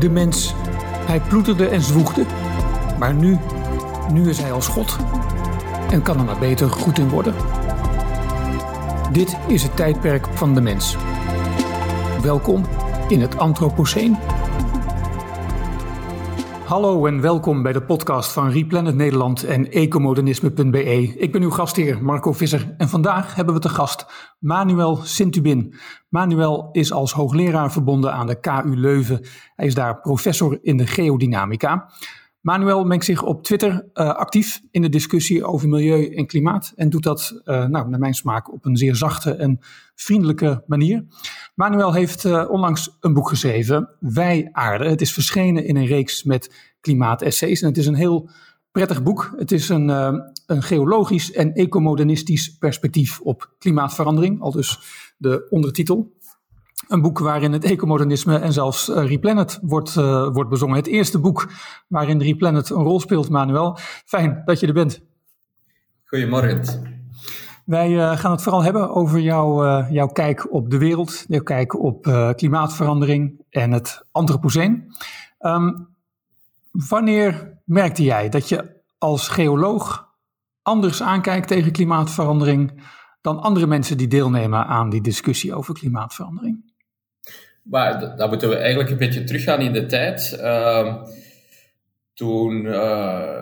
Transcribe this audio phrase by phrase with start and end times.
[0.00, 0.54] de mens.
[1.06, 2.24] Hij ploeterde en zwoegde.
[2.98, 3.38] Maar nu,
[4.12, 4.96] nu is hij als God.
[5.90, 7.34] En kan er maar beter goed in worden.
[9.12, 10.96] Dit is het tijdperk van de mens.
[12.22, 12.64] Welkom
[13.08, 14.16] in het Anthropoceen.
[16.70, 21.14] Hallo en welkom bij de podcast van Replanet Nederland en ecomodernisme.be.
[21.18, 24.06] Ik ben uw gastheer Marco Visser en vandaag hebben we te gast
[24.38, 25.74] Manuel Sintubin.
[26.08, 29.26] Manuel is als hoogleraar verbonden aan de KU Leuven.
[29.56, 31.90] Hij is daar professor in de geodynamica.
[32.40, 36.90] Manuel mengt zich op Twitter uh, actief in de discussie over milieu en klimaat en
[36.90, 39.58] doet dat, uh, nou, naar mijn smaak, op een zeer zachte en
[39.94, 41.04] vriendelijke manier.
[41.54, 44.88] Manuel heeft uh, onlangs een boek geschreven, Wij Aarde.
[44.88, 48.30] Het is verschenen in een reeks met klimaatessays en het is een heel
[48.72, 49.34] prettig boek.
[49.36, 49.88] Het is een,
[50.46, 54.80] een geologisch en ecomodernistisch perspectief op klimaatverandering, al dus
[55.16, 56.12] de ondertitel.
[56.90, 60.76] Een boek waarin het ecomodernisme en zelfs uh, Replanet wordt, uh, wordt bezongen.
[60.76, 61.48] Het eerste boek
[61.88, 63.76] waarin Replanet een rol speelt, Manuel.
[64.04, 65.02] Fijn dat je er bent.
[66.04, 66.62] Goedemorgen.
[67.64, 71.82] Wij uh, gaan het vooral hebben over jou, jouw kijk op de wereld, jouw kijk
[71.82, 72.02] op
[72.36, 74.94] klimaatverandering en het antropoceen.
[75.40, 75.88] Um,
[76.70, 80.08] wanneer merkte jij dat je als geoloog
[80.62, 82.82] anders aankijkt tegen klimaatverandering
[83.20, 86.69] dan andere mensen die deelnemen aan die discussie over klimaatverandering?
[87.70, 90.38] Maar dan moeten we eigenlijk een beetje teruggaan in de tijd.
[90.40, 91.02] Uh,
[92.14, 93.32] toen, uh,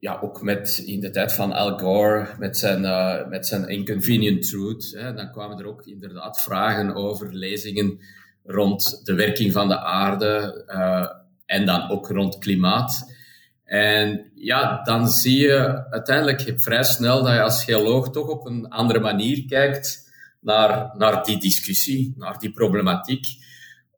[0.00, 4.48] ja, ook met, in de tijd van Al Gore, met zijn, uh, met zijn Inconvenient
[4.48, 8.00] Truth, hè, dan kwamen er ook inderdaad vragen over lezingen
[8.44, 11.06] rond de werking van de aarde uh,
[11.46, 13.16] en dan ook rond klimaat.
[13.64, 18.68] En ja, dan zie je uiteindelijk vrij snel dat je als geoloog toch op een
[18.68, 23.26] andere manier kijkt naar, naar die discussie, naar die problematiek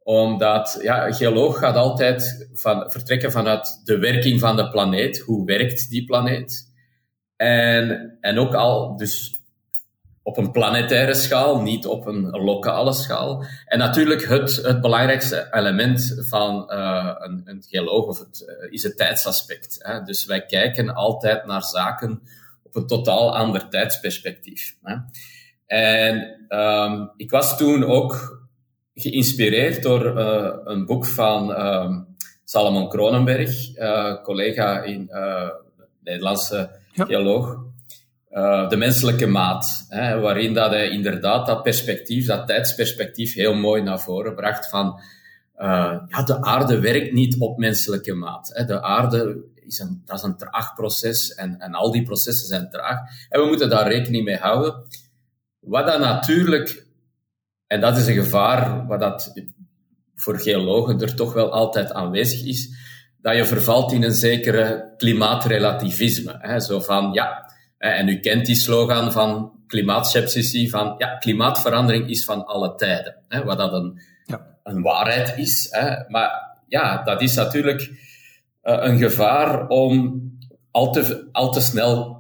[0.03, 5.19] omdat ja, een geoloog gaat altijd van, vertrekken vanuit de werking van de planeet.
[5.19, 6.69] Hoe werkt die planeet?
[7.37, 9.41] En, en ook al, dus
[10.23, 13.45] op een planetaire schaal, niet op een lokale schaal.
[13.67, 18.83] En natuurlijk het, het belangrijkste element van uh, een, een geoloog of het, uh, is
[18.83, 19.77] het tijdsaspect.
[19.79, 20.03] Hè?
[20.03, 22.23] Dus wij kijken altijd naar zaken
[22.63, 24.77] op een totaal ander tijdsperspectief.
[24.83, 24.97] Hè?
[25.67, 28.40] En um, ik was toen ook
[29.01, 31.97] geïnspireerd door uh, een boek van uh,
[32.45, 35.11] Salomon Kronenberg, uh, collega in
[36.05, 37.05] Nederlandse ja.
[37.05, 37.59] geoloog.
[38.69, 44.01] de menselijke maat, hè, waarin dat hij inderdaad dat perspectief, dat tijdsperspectief heel mooi naar
[44.01, 45.01] voren bracht van
[46.09, 48.51] ja, de aarde werkt niet op menselijke maat.
[48.55, 48.65] Hè.
[48.65, 52.71] De aarde is een, dat is een traag proces en, en al die processen zijn
[52.71, 52.99] traag.
[53.29, 54.75] En we moeten daar rekening mee houden.
[55.61, 56.87] Wat dan natuurlijk
[57.71, 59.33] en dat is een gevaar wat dat
[60.15, 62.69] voor geologen er toch wel altijd aanwezig is,
[63.23, 66.37] dat je vervalt in een zekere klimaatrelativisme.
[66.39, 66.61] Hè?
[66.61, 72.47] Zo van, ja, en u kent die slogan van klimaatskeptici, van ja, klimaatverandering is van
[72.47, 73.17] alle tijden.
[73.29, 73.45] Hè?
[73.45, 74.47] Wat dat een, ja.
[74.63, 75.69] een waarheid is.
[75.71, 75.95] Hè?
[76.09, 76.31] Maar
[76.69, 77.81] ja, dat is natuurlijk
[78.63, 80.23] uh, een gevaar om
[80.71, 82.20] al te, al te snel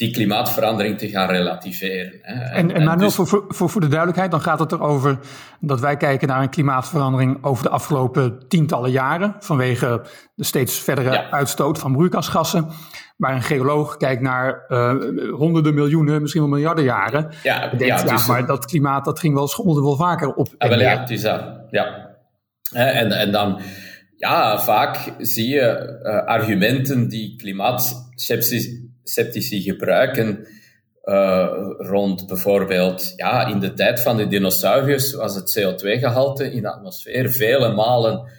[0.00, 2.18] die klimaatverandering te gaan relativeren.
[2.22, 2.34] Hè.
[2.34, 3.14] En, en, en dus...
[3.14, 5.18] voor, voor, voor de duidelijkheid, dan gaat het erover
[5.60, 10.02] dat wij kijken naar een klimaatverandering over de afgelopen tientallen jaren, vanwege
[10.34, 11.30] de steeds verdere ja.
[11.30, 12.68] uitstoot van broeikasgassen.
[13.16, 14.94] Maar een geoloog kijkt naar uh,
[15.32, 17.30] honderden miljoenen, misschien wel miljarden jaren.
[17.42, 20.48] Ja, denkt, ja, ja, maar dat klimaat dat ging wel schommelde wel vaker op.
[20.58, 21.44] Ah, wel, ja, is dat.
[21.70, 22.08] Ja.
[22.72, 23.60] En, en dan,
[24.16, 30.46] ja, vaak zie je uh, argumenten die klimaatskeptici sceptici gebruiken
[31.04, 31.48] uh,
[31.78, 37.30] rond bijvoorbeeld, ja, in de tijd van de dinosauriërs was het CO2-gehalte in de atmosfeer
[37.30, 38.30] vele malen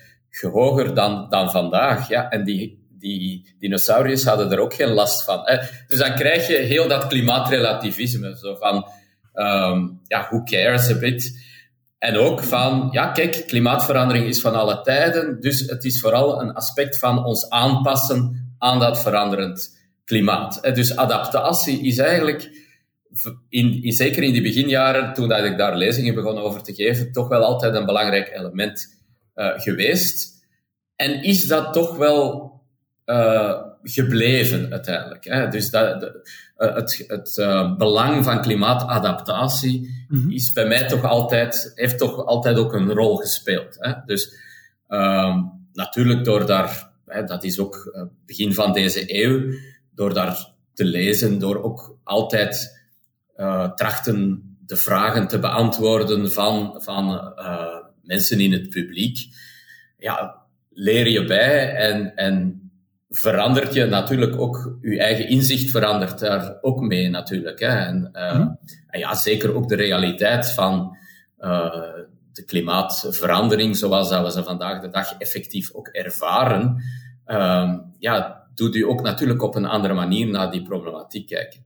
[0.52, 2.10] hoger dan, dan vandaag.
[2.10, 5.44] Ja, en die, die dinosauriërs hadden er ook geen last van.
[5.88, 8.88] Dus dan krijg je heel dat klimaatrelativisme, zo van,
[9.34, 11.50] um, ja, who cares a bit.
[11.98, 16.54] En ook van, ja, kijk, klimaatverandering is van alle tijden, dus het is vooral een
[16.54, 19.81] aspect van ons aanpassen aan dat veranderend
[20.12, 20.76] klimaat.
[20.76, 22.50] Dus adaptatie is eigenlijk,
[23.50, 27.12] in, in, zeker in die beginjaren, toen dat ik daar lezingen begon over te geven,
[27.12, 29.00] toch wel altijd een belangrijk element
[29.36, 30.46] uh, geweest.
[30.96, 32.52] En is dat toch wel
[33.06, 35.24] uh, gebleven uiteindelijk.
[35.24, 35.48] Hè?
[35.48, 37.36] Dus dat, de, het, het
[37.78, 40.32] belang van klimaatadaptatie mm -hmm.
[40.32, 43.78] is bij mij toch altijd, heeft toch altijd ook een rol gespeeld.
[43.80, 43.94] Hè?
[44.06, 44.34] Dus
[44.88, 45.40] ehm,
[45.74, 49.54] natuurlijk door daar, hè, dat is ook begin van deze eeuw,
[49.96, 52.82] door daar te lezen, door ook altijd
[53.38, 59.18] uh, trachten de vragen te beantwoorden van, van uh, mensen in het publiek,
[59.98, 62.62] ja, leer je bij en, en
[63.10, 67.60] verandert je natuurlijk ook, je eigen inzicht verandert daar ook mee natuurlijk.
[67.60, 67.68] Hè.
[67.68, 68.48] En, uh,
[68.88, 70.98] en ja, zeker ook de realiteit van
[71.40, 71.74] uh,
[72.32, 76.84] de klimaatverandering, zoals dat we ze vandaag de dag effectief ook ervaren,
[77.28, 81.64] uh, ja, doet u ook natuurlijk op een andere manier naar die problematiek kijken.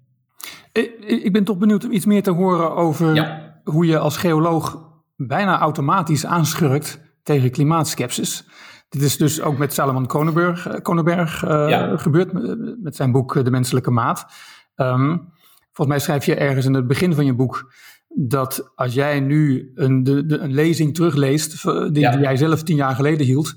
[1.07, 5.59] Ik ben toch benieuwd om iets meer te horen over hoe je als geoloog bijna
[5.59, 8.47] automatisch aanschurkt tegen klimaatskepsis.
[8.89, 12.33] Dit is dus ook met Salomon Kronenberg, eh, Kronenberg uh, gebeurd
[12.83, 14.25] met zijn boek De Menselijke Maat.
[14.75, 15.33] Um,
[15.71, 17.73] volgens mij schrijf je ergens in het begin van je boek
[18.07, 22.75] dat als jij nu een, de, de, een lezing terugleest die, die, jij zelf tien
[22.75, 23.55] jaar geleden hield,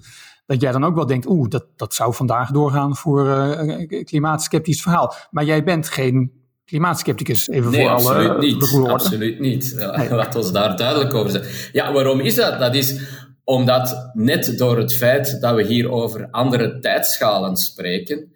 [0.49, 4.05] dat jij dan ook wel denkt, oeh, dat, dat zou vandaag doorgaan voor uh, een
[4.05, 5.15] klimaatskeptisch verhaal.
[5.31, 6.33] Maar jij bent geen
[6.65, 8.89] klimaatskepticus, even nee, voor absoluut alle niet.
[8.89, 9.75] Absoluut niet.
[9.97, 10.11] Nee.
[10.15, 11.45] Laat ons daar duidelijk over zijn.
[11.73, 12.59] Ja, waarom is dat?
[12.59, 13.01] Dat is
[13.45, 18.33] omdat net door het feit dat we hier over andere tijdschalen spreken,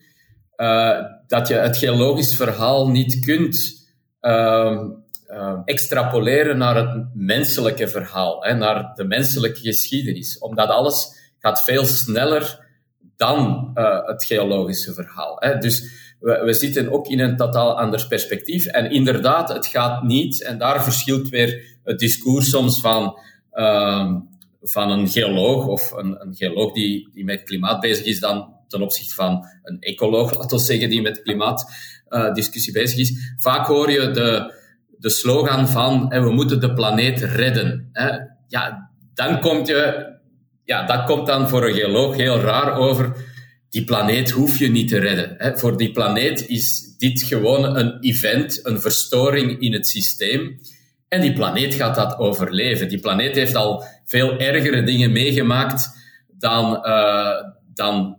[0.56, 3.87] uh, dat je het geologisch verhaal niet kunt
[4.20, 4.81] uh,
[5.29, 10.38] uh, extrapoleren naar het menselijke verhaal, hè, naar de menselijke geschiedenis.
[10.38, 12.70] Omdat alles gaat veel sneller
[13.16, 13.70] dan
[14.06, 15.36] het geologische verhaal.
[15.38, 15.58] Hè.
[15.58, 15.80] Dus
[16.20, 18.66] we, we, zitten ook in een totaal anders perspectief.
[18.66, 23.18] En inderdaad, het gaat niet, en daar verschilt weer het discours soms van
[23.50, 24.14] ehm,
[24.62, 28.82] van een geoloog of een, een geoloog die, die met klimaat bezig is dan ten
[28.82, 33.34] opzichte van een ecoloog, laten we zeggen, die met klimaatdiscussie uh, bezig is.
[33.36, 34.54] Vaak hoor je de,
[34.98, 37.88] de slogan van we moeten de planeet redden.
[37.92, 38.10] Hè.
[38.46, 40.10] Ja, dan komt je,
[40.64, 43.12] ja, dat komt dan voor een geoloog heel raar over.
[43.70, 45.35] Die planeet hoef je niet te redden.
[45.38, 45.59] Hè.
[45.59, 50.61] Voor die planeet is dit gewoon een event, een verstoring in het systeem.
[51.09, 52.88] En die planeet gaat dat overleven.
[52.88, 55.88] Die planeet heeft al veel ergere dingen meegemaakt
[56.29, 57.31] dan, uh,
[57.75, 58.17] dan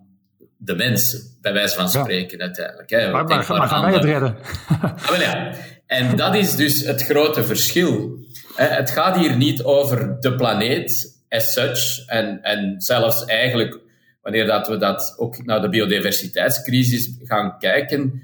[0.58, 2.44] de mens, bij wijze van spreken ja.
[2.44, 2.90] uiteindelijk.
[2.90, 3.12] Hè.
[3.12, 4.38] Maar, maar, maar gaan wij het redden?
[4.82, 5.52] ah, ja.
[5.86, 8.18] En dat is dus het grote verschil.
[8.56, 13.80] Het gaat hier niet over de planeet as such, en, en zelfs eigenlijk
[14.22, 18.22] wanneer dat we dat ook naar de biodiversiteitscrisis gaan kijken,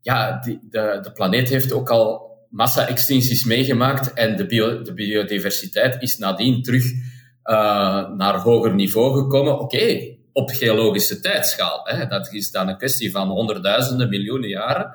[0.00, 4.46] ja, die, de, de planeet heeft ook al massa-extincties meegemaakt en de,
[4.82, 9.60] de, biodiversiteit is nadien terug uh, naar hoger niveau gekomen.
[9.60, 11.80] Oké, op geologische tijdschaal.
[11.84, 12.06] Hè.
[12.06, 14.94] Dat is dan een kwestie van honderdduizenden, miljoenen jaren.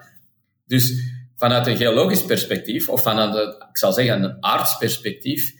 [0.66, 0.94] Dus
[1.36, 3.36] vanuit een geologisch perspectief, of vanuit,
[3.70, 5.54] ik zal zeggen, een aardsperspectief,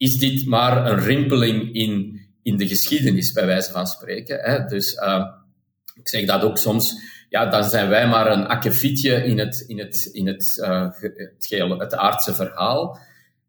[0.00, 4.38] is dit maar een rimpeling in, in de geschiedenis, bij wijze van spreken.
[4.40, 4.64] Hè.
[4.64, 5.26] Dus uh,
[5.94, 6.94] ik zeg dat ook soms
[7.28, 10.88] ja, dan zijn wij maar een akkefietje in het, in het, in het, uh,
[11.78, 12.98] het, aardse verhaal.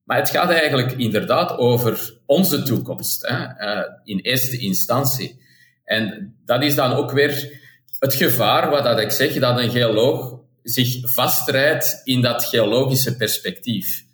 [0.03, 5.41] Maar het gaat eigenlijk inderdaad over onze toekomst, hè, uh, in eerste instantie.
[5.83, 7.61] En dat is dan ook weer
[7.99, 14.09] het gevaar, wat dat ik zeg, dat een geoloog zich vastrijdt in dat geologische perspectief.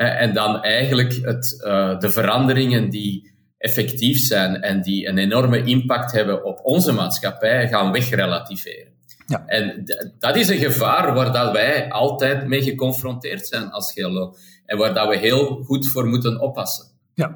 [0.00, 6.12] En dan eigenlijk het, uh, de veranderingen die effectief zijn en die een enorme impact
[6.12, 8.92] hebben op onze maatschappij gaan wegrelativeren.
[9.26, 9.46] Ja.
[9.46, 9.84] En
[10.18, 14.36] dat is een gevaar waar dat wij altijd mee geconfronteerd zijn als geoloog.
[14.66, 16.86] En waar dat we heel goed voor moeten oppassen.
[17.14, 17.34] Ja,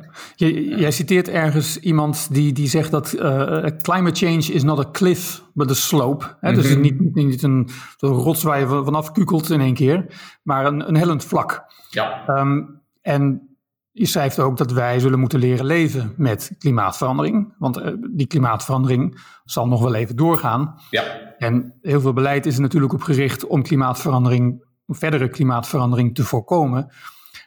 [0.76, 5.44] jij citeert ergens iemand die, die zegt dat uh, climate change is not a cliff,
[5.53, 6.37] but a slope.
[6.41, 6.53] Hè?
[6.53, 6.81] Dus mhm.
[6.81, 7.69] niet, niet een,
[7.99, 10.06] een rots waar je vanaf kukelt in één keer,
[10.43, 11.65] maar een, een hellend vlak.
[11.91, 12.25] Ja.
[12.29, 13.55] Um, en
[13.91, 17.55] je schrijft ook dat wij zullen moeten leren leven met klimaatverandering.
[17.58, 20.75] Want uh, die klimaatverandering zal nog wel even doorgaan.
[20.91, 21.05] Ja.
[21.39, 26.93] En heel veel beleid is er natuurlijk op gericht om klimaatverandering, verdere klimaatverandering te voorkomen.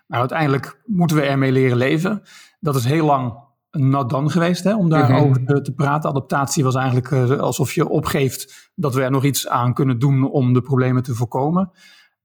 [0.08, 2.22] Maar uiteindelijk moeten we ermee leren leven.
[2.60, 5.64] Dat is heel lang not done geweest hè, om daarover mm -hmm.
[5.64, 6.10] te praten.
[6.10, 10.32] Adaptatie was eigenlijk uh, alsof je opgeeft dat we er nog iets aan kunnen doen
[10.32, 11.72] om de problemen te voorkomen.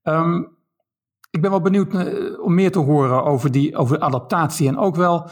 [0.03, 0.47] Um,
[1.29, 4.95] ik ben wel benieuwd uh, om meer te horen over, die, over adaptatie en ook
[4.95, 5.29] wel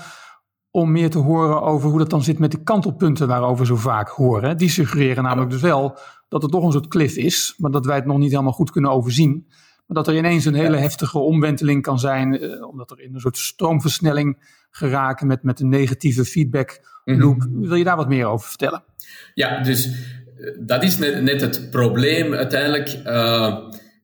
[0.71, 3.75] om meer te horen over hoe dat dan zit met de kantelpunten waarover we zo
[3.75, 4.57] vaak horen.
[4.57, 7.95] Die suggereren namelijk dus wel dat er toch een soort cliff is, maar dat wij
[7.95, 9.47] het nog niet helemaal goed kunnen overzien.
[9.91, 13.19] Maar dat er ineens een hele heftige omwenteling kan zijn, eh, omdat er in een
[13.19, 14.37] soort stroomversnelling
[14.69, 17.35] geraken met, met een negatieve feedback loop.
[17.35, 17.67] Mm -hmm.
[17.67, 18.83] Wil je daar wat meer over vertellen?
[19.33, 23.01] Ja, dus uh, dat is net, net, het probleem uiteindelijk.
[23.05, 23.57] Uh,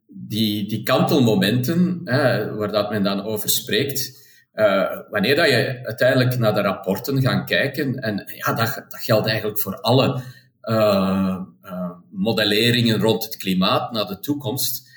[0.08, 6.38] die, die kantelmomenten, hè, waar dat men dan over spreekt, uh, wanneer dat je uiteindelijk
[6.38, 10.22] naar de rapporten gaat kijken, en ja, dat, dat geldt eigenlijk voor alle
[10.62, 14.88] uh, uh, modelleringen rond het klimaat naar de toekomst.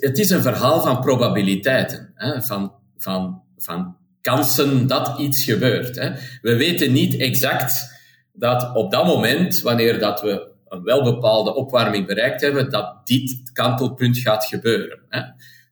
[0.00, 5.96] Het, is een verhaal van probabiliteiten, hè, van, van, van kansen dat iets gebeurt.
[5.96, 6.10] Hè.
[6.42, 7.94] We weten niet exact
[8.32, 14.18] dat op dat moment, wanneer dat we een welbepaalde opwarming bereikt hebben, dat dit kantelpunt
[14.18, 15.00] gaat gebeuren.
[15.08, 15.20] Hè.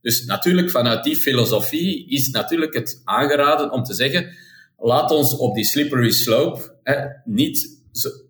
[0.02, 4.37] Dus natuurlijk, vanuit die filosofie is natuurlijk het aangeraden om te zeggen,
[4.78, 7.82] laat ons op die slippery slope hè, niet,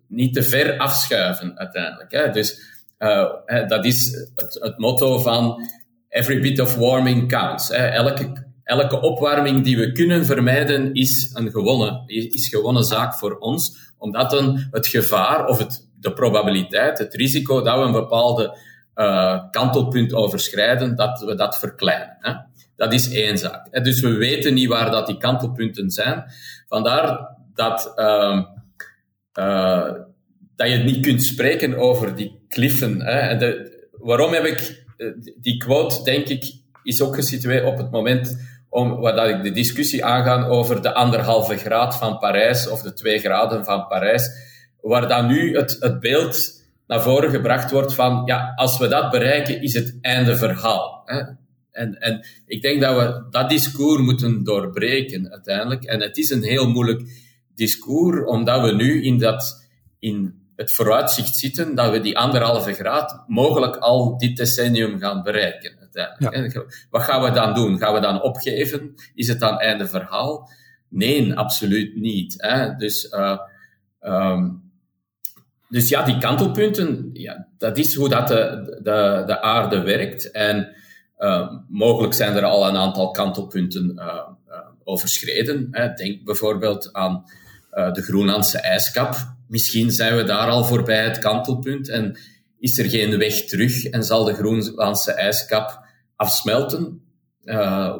[0.07, 2.11] niet te ver afschuiven uiteindelijk.
[2.11, 2.29] Hè.
[2.29, 2.61] Dus
[2.99, 5.61] uh, dat is het, het, motto van
[6.09, 7.69] every bit of warming counts.
[7.69, 13.93] Elke, elke opwarming die we kunnen vermijden is een gewonnen, is gewonnen zaak voor ons,
[13.97, 18.57] omdat dan het gevaar of het, de probabiliteit, het risico dat we een bepaalde
[18.95, 22.17] uh, kantelpunt overschrijden, dat we dat verkleinen.
[22.19, 22.33] Hè.
[22.75, 23.67] Dat is één zaak.
[23.71, 23.81] Hè.
[23.81, 26.23] Dus we weten niet waar dat die kantelpunten zijn.
[26.67, 28.41] Vandaar dat, uh,
[29.39, 29.91] uh,
[30.55, 33.01] dat je niet kunt spreken over die kliffen.
[33.01, 33.53] Hè.
[33.91, 35.07] Waarom heb ik eh,
[35.41, 38.37] die quote, denk ik, is ook gesitueerd op het moment
[38.69, 42.93] om, waar dat ik de discussie aangaan over de anderhalve graad van Parijs of de
[42.93, 44.29] twee graden van Parijs,
[44.81, 49.11] waar dan nu het, het beeld naar voren gebracht wordt van, ja, als we dat
[49.11, 51.01] bereiken, is het einde verhaal.
[51.05, 51.21] Hè?
[51.71, 55.83] En, en ik denk dat we dat discours moeten doorbreken uiteindelijk.
[55.83, 57.01] En het is een heel moeilijk
[57.55, 59.65] discours, omdat we nu in, dat,
[59.99, 65.77] in het vooruitzicht zitten dat we die anderhalve graad mogelijk al dit decennium gaan bereiken.
[65.79, 66.87] Uiteindelijk.
[66.89, 67.77] Wat gaan we dan doen?
[67.77, 68.93] Gaan we dan opgeven?
[69.13, 70.49] Is het dan einde verhaal?
[70.89, 72.33] Nee, absoluut niet.
[72.37, 72.75] Hè?
[72.75, 73.39] Dus uh,
[74.01, 74.63] um,
[75.69, 80.31] dus ja, die kantelpunten, ja, dat is hoe dat de, de, de aarde werkt.
[80.31, 80.75] En
[81.17, 84.05] uh, mogelijk zijn er al een aantal kantelpunten uh,
[84.47, 85.67] uh, overschreden.
[85.71, 85.93] Hè.
[85.93, 87.23] Denk bijvoorbeeld aan
[87.93, 89.34] de Groenlandse ijskap.
[89.47, 92.17] Misschien zijn we daar al voorbij het kantelpunt en
[92.59, 95.79] is er geen weg terug en zal de Groenlandse ijskap
[96.15, 97.01] afsmelten.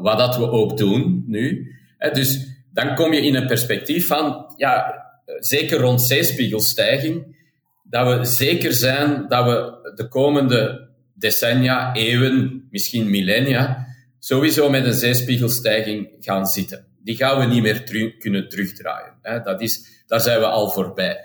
[0.02, 1.76] wat dat we ook doen nu.
[1.98, 2.12] Hè.
[2.12, 5.04] Dus dan kom je in een perspectief van, ja,
[5.40, 7.36] zeker rond zeespiegelstijging,
[7.84, 13.88] dat we zeker zijn dat we de komende decennia, eeuwen, misschien millennia,
[14.20, 16.86] sowieso met een zeespiegelstijging gaan zitten.
[17.04, 19.14] Die gaan we niet meer kunnen terugdraaien.
[19.22, 19.42] Hè.
[19.42, 21.18] Dat is, daar zijn we al voorbij.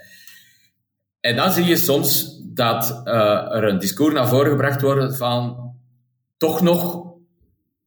[1.20, 5.72] En dan zie je soms dat uh, er een discours naar voren gebracht wordt van
[6.36, 7.06] toch nog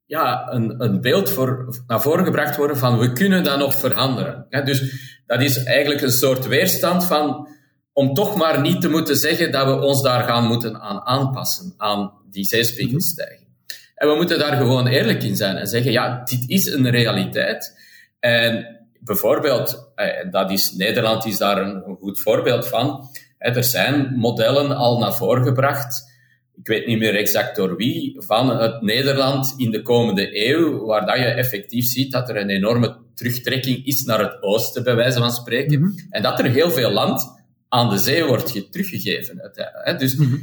[0.06, 4.48] ja, een, een beeld voor, naar voren gebracht worden van we kunnen dat nog veranderen.
[4.50, 7.48] Dus dat is eigenlijk een soort weerstand van
[7.94, 11.74] om toch maar niet te moeten zeggen dat we ons daar gaan moeten aan aanpassen,
[11.78, 13.48] aan die zeespiegelstijging.
[13.96, 17.80] En we moeten daar gewoon eerlijk in zijn en zeggen, ja, dit is een realiteit.
[18.20, 23.10] En bijvoorbeeld, eh, dat is, Nederland is daar een, goed voorbeeld van.
[23.52, 26.12] Er zijn modellen al naar voren gebracht,
[26.56, 31.06] ik weet niet meer exact door wie, van het Nederland in de komende eeuw, waar
[31.06, 35.20] dat je effectief ziet dat er een enorme terugtrekking is naar het oosten, bij wijze
[35.20, 35.80] van spreken.
[35.80, 35.92] Mhm.
[36.10, 39.52] En dat er heel veel land aan de zee wordt teruggegeven.
[39.98, 40.36] Dus mhm.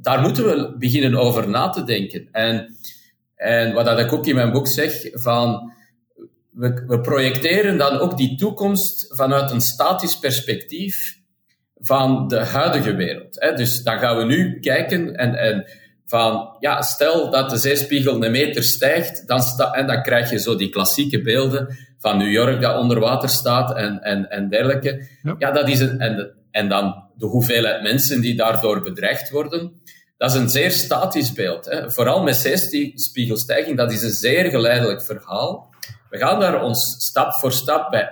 [0.00, 2.28] daar moeten we beginnen over na te denken.
[2.32, 2.76] En,
[3.36, 5.72] en wat ik ook in mijn boek zeg, van,
[6.50, 11.22] we, we projecteren dan ook die toekomst vanuit een statisch perspectief
[11.86, 13.34] van de huidige wereld.
[13.56, 15.64] Dus dan gaan we nu kijken en, en
[16.06, 20.38] van, ja, stel dat de zeespiegel een meter stijgt, dan, sta, en dan krijg je
[20.38, 25.06] zo die klassieke beelden van New York dat onder water staat en, en, en dergelijke.
[25.22, 25.34] Ja.
[25.38, 29.82] ja, dat is een, en en dan de hoeveelheid mensen die daardoor bedreigd worden.
[30.16, 31.64] Dat is een zeer statisch beeld.
[31.64, 31.90] Hè.
[31.90, 35.74] Vooral met zeespiegelstijging, dat is een zeer geleidelijk verhaal.
[36.10, 38.10] We gaan daar ons stap voor stap bij,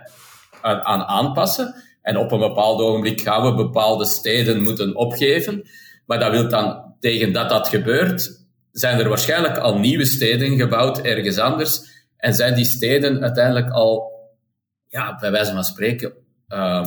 [0.60, 1.74] aan aanpassen.
[2.02, 5.68] En op een bepaald ogenblik gaan we bepaalde steden moeten opgeven.
[6.06, 11.00] Maar dat wil dan, tegen dat dat gebeurt, zijn er waarschijnlijk al nieuwe steden gebouwd
[11.00, 11.80] ergens anders.
[12.16, 14.10] En zijn die steden uiteindelijk al,
[14.88, 16.12] ja, bij wijze van spreken,
[16.48, 16.86] uh,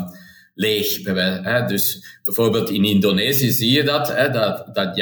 [0.54, 1.04] leeg.
[1.04, 1.66] Hè.
[1.66, 4.96] Dus bijvoorbeeld in Indonesië zie je dat, hè, dat, dat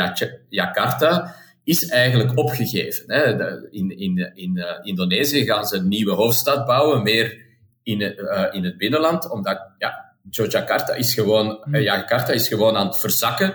[0.49, 3.03] Jakarta is eigenlijk opgegeven.
[3.07, 3.51] Hè.
[3.71, 7.41] In, in, in uh, Indonesië gaan ze een nieuwe hoofdstad bouwen, meer
[7.83, 12.87] in, uh, in het binnenland, omdat ja, Jakarta is gewoon, uh, Jakarta is gewoon aan
[12.87, 13.53] het verzakken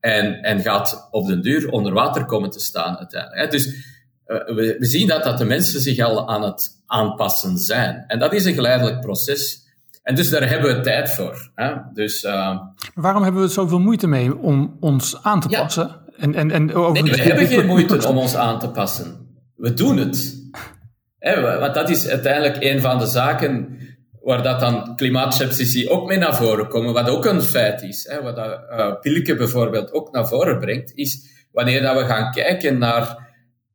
[0.00, 3.40] en, en gaat op den duur onder water komen te staan uiteindelijk.
[3.40, 3.48] Hè.
[3.48, 3.94] Dus
[4.26, 8.04] we, we zien dat, dat de mensen zich al aan het aanpassen zijn.
[8.06, 9.64] En dat is een geleidelijk proces.
[10.02, 11.50] En dus daar hebben we tijd voor.
[11.54, 11.74] Hè?
[11.92, 12.60] Dus, uh,
[12.94, 16.00] Waarom hebben we zoveel moeite mee om ons aan te passen?
[16.18, 19.16] En, en, en over nee, we hebben geen moeite om ons aan te passen.
[19.56, 20.34] We doen het.
[21.18, 23.78] Hè, want dat is uiteindelijk een van de zaken
[24.26, 28.06] waar dat dan klimaatceptici ook mee naar voren komen, wat ook een feit is.
[28.08, 32.32] Hè, wat dat, uh, Pilke bijvoorbeeld ook naar voren brengt, is wanneer dat we gaan
[32.32, 33.02] kijken naar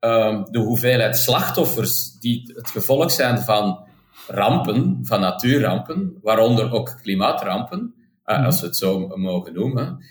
[0.01, 3.88] uh, de hoeveelheid slachtoffers die het gevolg zijn van
[4.27, 7.93] rampen, van natuurrampen, waaronder ook klimaatrampen,
[8.24, 8.46] mhm.
[8.46, 10.05] als we het zo mogen noemen,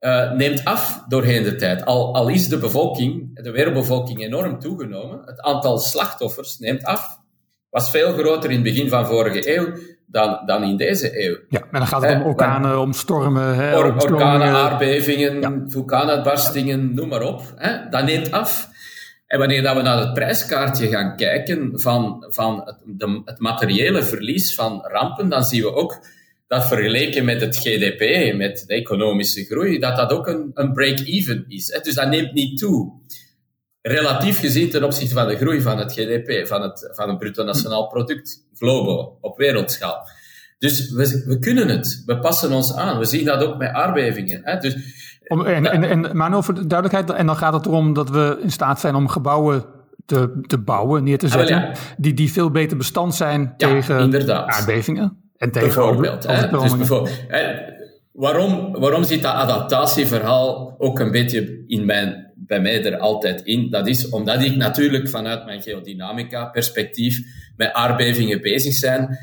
[0.00, 1.84] uh, neemt af doorheen de tijd.
[1.84, 7.20] Al, al is de bevolking, de wereldbevolking enorm toegenomen, het aantal slachtoffers neemt af.
[7.72, 9.66] Was veel groter in het begin van vorige eeuw
[10.06, 11.36] dan, dan in deze eeuw.
[11.48, 13.54] Ja, en dan gaat het om orkanen, om stormen.
[13.54, 15.62] Hè, or, orkanen, aardbevingen, ja.
[15.66, 17.42] vulkaanuitbarstingen, noem maar op.
[17.56, 18.68] Hè, dat neemt af.
[19.26, 24.02] En wanneer dat we naar het prijskaartje gaan kijken van, van het, de, het materiële
[24.02, 26.06] verlies van rampen, dan zien we ook
[26.46, 31.44] dat vergeleken met het GDP, met de economische groei, dat dat ook een, een break-even
[31.48, 31.72] is.
[31.72, 31.80] Hè.
[31.80, 32.92] Dus dat neemt niet toe.
[33.82, 37.44] Relatief gezien ten opzichte van de groei van het GDP, van het, van het bruto
[37.44, 40.08] nationaal product, globo, op wereldschaal.
[40.58, 42.02] Dus we, we kunnen het.
[42.06, 42.98] We passen ons aan.
[42.98, 44.40] We zien dat ook met aardbevingen.
[44.44, 44.58] Hè.
[44.58, 44.76] Dus,
[45.26, 48.38] om, en, en, en, maar over de duidelijkheid, en dan gaat het erom dat we
[48.42, 49.64] in staat zijn om gebouwen
[50.06, 54.48] te, te bouwen, neer te ah, zetten, die, die veel beter bestand zijn tegen inderdaad.
[54.48, 55.16] aardbevingen.
[55.36, 56.26] En tegen bijvoorbeeld.
[56.26, 57.40] Hè, dus bijvoorbeeld hè,
[58.12, 63.70] waarom, waarom zit dat adaptatieverhaal ook een beetje in mijn, bij mij er altijd in?
[63.70, 67.18] Dat is omdat ik natuurlijk vanuit mijn geodynamica-perspectief
[67.56, 69.18] met aardbevingen bezig ben.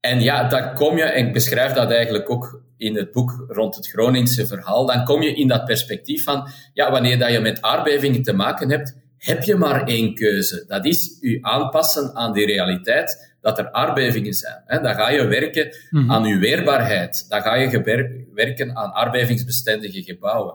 [0.00, 3.76] En ja, dan kom je, en ik beschrijf dat eigenlijk ook in het boek rond
[3.76, 7.62] het Groningse verhaal, dan kom je in dat perspectief van, ja, wanneer dat je met
[7.62, 10.64] aardbevingen te maken hebt, heb je maar één keuze.
[10.66, 14.62] Dat is je aanpassen aan die realiteit dat er aardbevingen zijn.
[14.64, 14.80] Hè.
[14.80, 16.10] Dan ga je werken mhm.
[16.10, 17.24] aan je weerbaarheid.
[17.28, 20.54] Dan ga je werken aan aardbevingsbestendige gebouwen.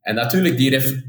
[0.00, 1.02] En natuurlijk, die,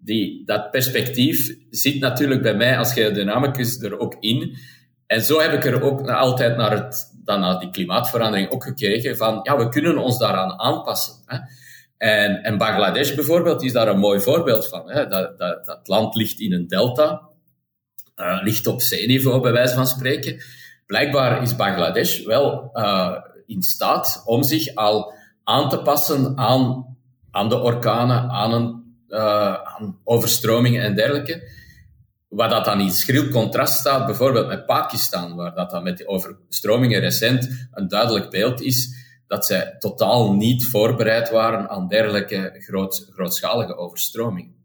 [0.00, 4.56] die, dat perspectief zit natuurlijk bij mij als geodynamicus er ook in.
[5.06, 9.16] En zo heb ik er ook altijd naar, het, dan naar die klimaatverandering ook gekeken
[9.16, 11.14] van, ja, we kunnen ons daaraan aanpassen.
[11.24, 11.38] Hè.
[11.96, 14.90] En, en Bangladesh bijvoorbeeld is daar een mooi voorbeeld van.
[14.90, 15.06] Hè.
[15.06, 17.29] Dat, dat, dat land ligt in een delta,
[18.20, 20.42] uh, ligt op zeeniveau, bij wijze van spreken.
[20.86, 25.12] Blijkbaar is Bangladesh wel uh, in staat om zich al
[25.44, 26.96] aan te passen aan,
[27.30, 31.58] aan de orkanen, aan, een, uh, aan overstromingen en dergelijke.
[32.28, 36.08] Wat dat dan in schril contrast staat, bijvoorbeeld met Pakistan, waar dat dan met de
[36.08, 43.06] overstromingen recent een duidelijk beeld is dat zij totaal niet voorbereid waren aan dergelijke groot,
[43.10, 44.59] grootschalige overstromingen.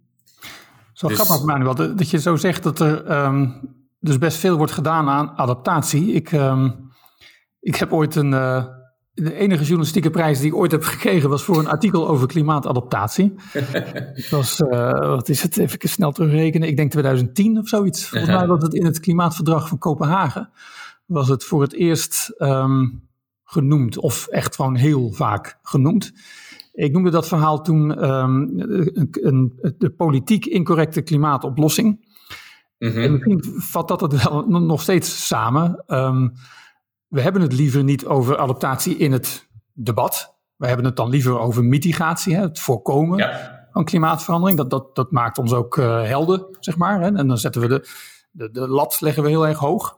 [0.95, 1.19] Zo dus...
[1.19, 3.59] grappig, Manuel, dat je zo zegt dat er um,
[3.99, 6.11] dus best veel wordt gedaan aan adaptatie.
[6.11, 6.89] Ik, um,
[7.59, 8.31] ik heb ooit een.
[8.31, 8.65] Uh,
[9.13, 13.33] de enige journalistieke prijs die ik ooit heb gekregen was voor een artikel over klimaatadaptatie.
[13.51, 18.07] het was, uh, wat is het, even snel terugrekenen, ik denk 2010 of zoiets.
[18.07, 20.49] Volgens mij was het in het klimaatverdrag van Kopenhagen.
[21.05, 23.07] Was het voor het eerst um,
[23.43, 26.13] genoemd, of echt gewoon heel vaak genoemd.
[26.75, 32.13] Ik noemde dat verhaal toen um, een, een, de politiek incorrecte klimaatoplossing.
[32.77, 35.83] Mm En misschien vat dat het wel nog steeds samen.
[35.87, 36.33] Um,
[37.07, 40.35] we hebben het liever niet over adaptatie in het debat.
[40.55, 43.29] We hebben het dan liever over mitigatie, hè, het voorkomen
[43.71, 44.57] van klimaatverandering.
[44.57, 47.01] Dat, dat, dat maakt ons ook uh, helden, zeg maar.
[47.01, 47.15] Hè.
[47.15, 47.87] En dan zetten we de,
[48.31, 49.97] de, de lat leggen we heel erg hoog.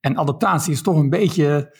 [0.00, 1.76] En adaptatie is toch een beetje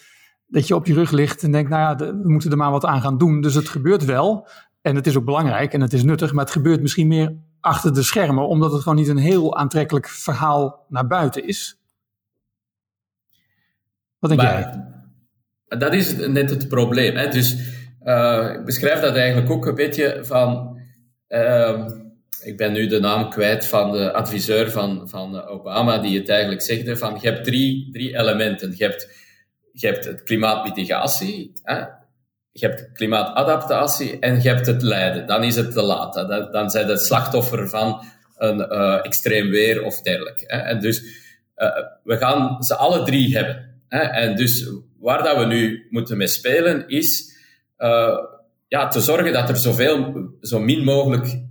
[0.46, 2.84] dat je op je rug ligt en denkt, nou ja, we moeten er maar wat
[2.84, 3.40] aan gaan doen.
[3.40, 4.48] Dus het gebeurt wel.
[4.82, 7.94] En het is ook belangrijk en het is nuttig, maar het gebeurt misschien meer achter
[7.94, 11.78] de schermen, omdat het gewoon niet een heel aantrekkelijk verhaal naar buiten is.
[14.18, 14.84] Wat denk jij?
[15.68, 17.16] Dat is net het probleem.
[17.16, 17.28] Hè?
[17.28, 17.56] Dus
[18.04, 20.78] uh, ik beschrijf dat eigenlijk ook een beetje van.
[21.28, 21.86] Uh,
[22.42, 26.62] ik ben nu de naam kwijt van de adviseur van, van Obama, die het eigenlijk
[26.62, 28.74] zegde van je hebt drie, drie elementen.
[28.76, 29.25] Je hebt
[29.78, 31.78] je hebt het klimaatmitigatie, hè?
[32.52, 35.26] je hebt klimaatadaptatie en je hebt het lijden.
[35.26, 36.14] Dan is het te laat.
[36.14, 38.02] Dan, dan zijn het slachtoffer van
[38.36, 40.44] een uh, extreem weer of dergelijke.
[40.46, 40.58] Hè?
[40.58, 41.02] En dus
[41.56, 43.80] uh, we gaan ze alle drie hebben.
[43.88, 43.98] Hè?
[43.98, 47.36] En dus waar dat we nu moeten mee spelen is
[47.78, 48.18] uh,
[48.68, 51.44] ja, te zorgen dat er zoveel, zo min mogelijk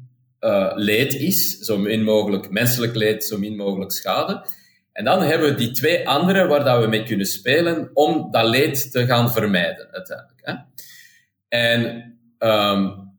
[0.75, 4.45] leed is, zo min mogelijk menselijk leed, zo min mogelijk schade.
[4.95, 8.49] En dan hebben we die twee andere waar dat we mee kunnen spelen om dat
[8.49, 10.41] leed te gaan vermijden, uiteindelijk.
[10.41, 10.53] Hè.
[11.47, 11.85] En
[12.39, 13.13] um,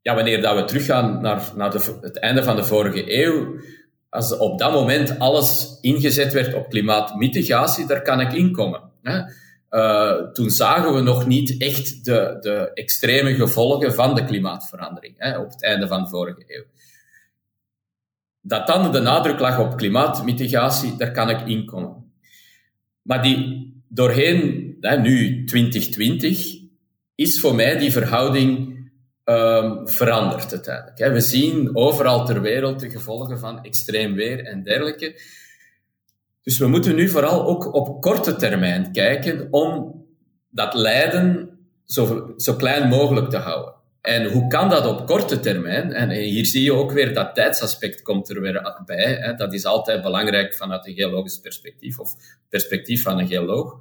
[0.00, 3.60] ja, wanneer dat we teruggaan naar, naar de, het einde van de vorige eeuw,
[4.08, 8.82] als op dat moment alles ingezet werd op klimaatmitigatie, daar kan ik inkomen.
[9.02, 9.20] Hè.
[9.70, 15.38] Uh, toen zagen we nog niet echt de, de extreme gevolgen van de klimaatverandering hè,
[15.38, 16.64] op het einde van de vorige eeuw
[18.42, 22.12] dat dan de nadruk lag op klimaatmitigatie, daar kan ik inkomen.
[23.02, 26.60] Maar die doorheen, hè, nu 2020,
[27.14, 28.80] is voor mij die verhouding
[29.24, 31.12] um, veranderd uiteindelijk.
[31.12, 35.20] We zien overal ter wereld de gevolgen van extreem weer en dergelijke.
[36.42, 39.94] Dus we moeten nu vooral ook op korte termijn kijken om
[40.48, 43.74] dat lijden zo, zo klein mogelijk te houden.
[44.02, 45.92] En hoe kan dat op korte termijn?
[45.92, 49.14] En hier zie je ook weer dat tijdsaspect komt er weer bij.
[49.14, 49.34] Hè.
[49.34, 52.14] Dat is altijd belangrijk vanuit een geologisch perspectief of
[52.48, 53.80] perspectief van een geoloog.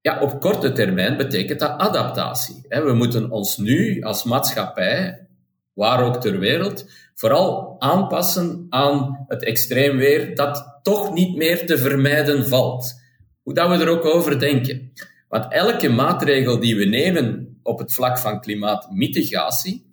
[0.00, 2.64] Ja, op korte termijn betekent dat adaptatie.
[2.68, 5.26] We moeten ons nu als maatschappij,
[5.72, 11.78] waar ook ter wereld, vooral aanpassen aan het extreem weer dat toch niet meer te
[11.78, 13.00] vermijden valt.
[13.42, 14.92] Hoe dat we er ook over denken.
[15.28, 19.90] Want elke maatregel die we nemen op het vlak van klimaatmitigatie,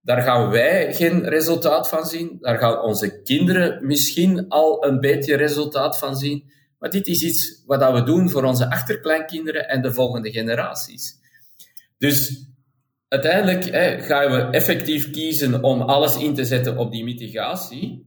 [0.00, 2.36] daar gaan wij geen resultaat van zien.
[2.40, 6.50] Daar gaan onze kinderen misschien al een beetje resultaat van zien.
[6.78, 11.16] Maar dit is iets wat we doen voor onze achterkleinkinderen en de volgende generaties.
[11.98, 12.46] Dus
[13.08, 13.64] uiteindelijk
[14.04, 18.06] gaan we effectief kiezen om alles in te zetten op die mitigatie.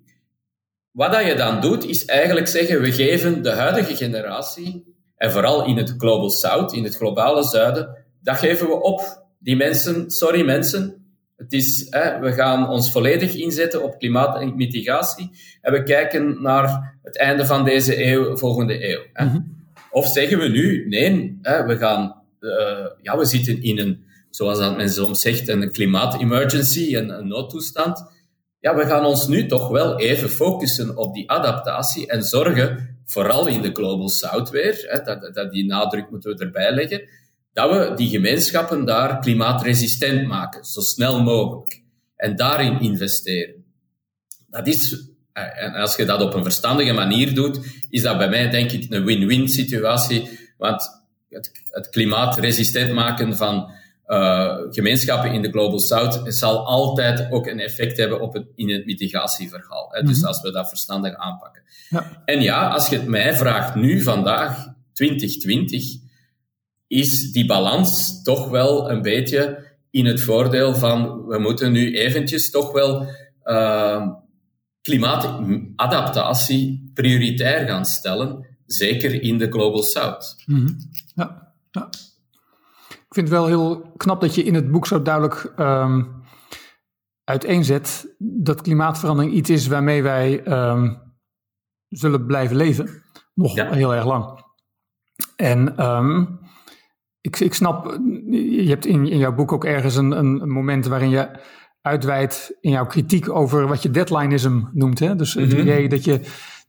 [0.92, 5.66] Wat dat je dan doet, is eigenlijk zeggen, we geven de huidige generatie, en vooral
[5.66, 9.24] in het Global South, in het globale zuiden, dat geven we op.
[9.40, 11.02] Die mensen, sorry mensen,
[11.42, 15.30] het is, hè, we gaan ons volledig inzetten op klimaatmitigatie
[15.62, 19.02] en we kijken naar het einde van deze eeuw, volgende eeuw.
[19.14, 19.26] Hè.
[19.26, 19.40] Mhm.
[19.92, 24.60] Of zeggen we nu, nee, hè, we gaan, uh, ja, we zitten in een, zoals
[24.60, 28.06] dat men soms zegt, een klimaatemergency, een, een noodtoestand.
[28.60, 33.48] Ja, we gaan ons nu toch wel even focussen op die adaptatie en zorgen, vooral
[33.48, 37.08] in de Global South weer, hè, dat, dat, die nadruk moeten we erbij leggen,
[37.54, 41.82] dat we die gemeenschappen daar klimaatresistent maken, zo snel mogelijk.
[42.16, 43.64] En daarin investeren.
[44.50, 47.60] Dat is, eh, en als je dat op een verstandige manier doet,
[47.90, 50.40] is dat bij mij denk ik een win-win situatie.
[50.58, 53.72] Want het, het klimaatresistent maken van
[54.08, 58.70] uh, gemeenschappen in de Global South zal altijd ook een effect hebben op het, in
[58.70, 59.88] het mitigatieverhaal.
[59.92, 60.04] Hè?
[60.04, 60.28] Dus mhm.
[60.28, 61.62] als we dat verstandig aanpakken.
[61.90, 62.22] Ja.
[62.26, 65.84] En ja, als je het mij vraagt nu, vandaag, 2020,
[66.92, 72.50] is die balans toch wel een beetje in het voordeel van we moeten nu eventjes
[72.50, 73.08] toch wel
[73.44, 74.08] uh,
[74.82, 80.44] klimaatadaptatie prioritair gaan stellen, zeker in de Global South.
[80.46, 80.70] Mhm.
[81.16, 81.90] ja, ja,
[82.90, 86.24] Ik vind het wel heel knap dat je in het boek zo duidelijk um,
[87.24, 91.02] uiteenzet dat klimaatverandering iets is waarmee wij um,
[91.88, 94.44] zullen blijven leven, nog heel erg lang.
[95.36, 96.41] En um,
[97.22, 101.10] ik, ik snap, je hebt in, in jouw boek ook ergens een, een moment waarin
[101.10, 101.30] je
[101.82, 105.00] uitweidt in jouw kritiek over wat je deadlineism noemt.
[105.00, 105.16] Hè?
[105.16, 105.60] Dus het mhm.
[105.60, 106.20] idee dat, je,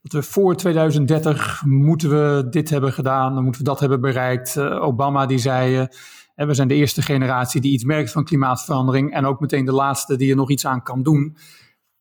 [0.02, 4.56] dat we voor 2030 moeten we dit hebben gedaan, dan moeten we dat hebben bereikt.
[4.56, 5.88] Uh, Obama die zei,
[6.36, 9.72] uh, we zijn de eerste generatie die iets merkt van klimaatverandering en ook meteen de
[9.72, 11.36] laatste die er nog iets aan kan doen.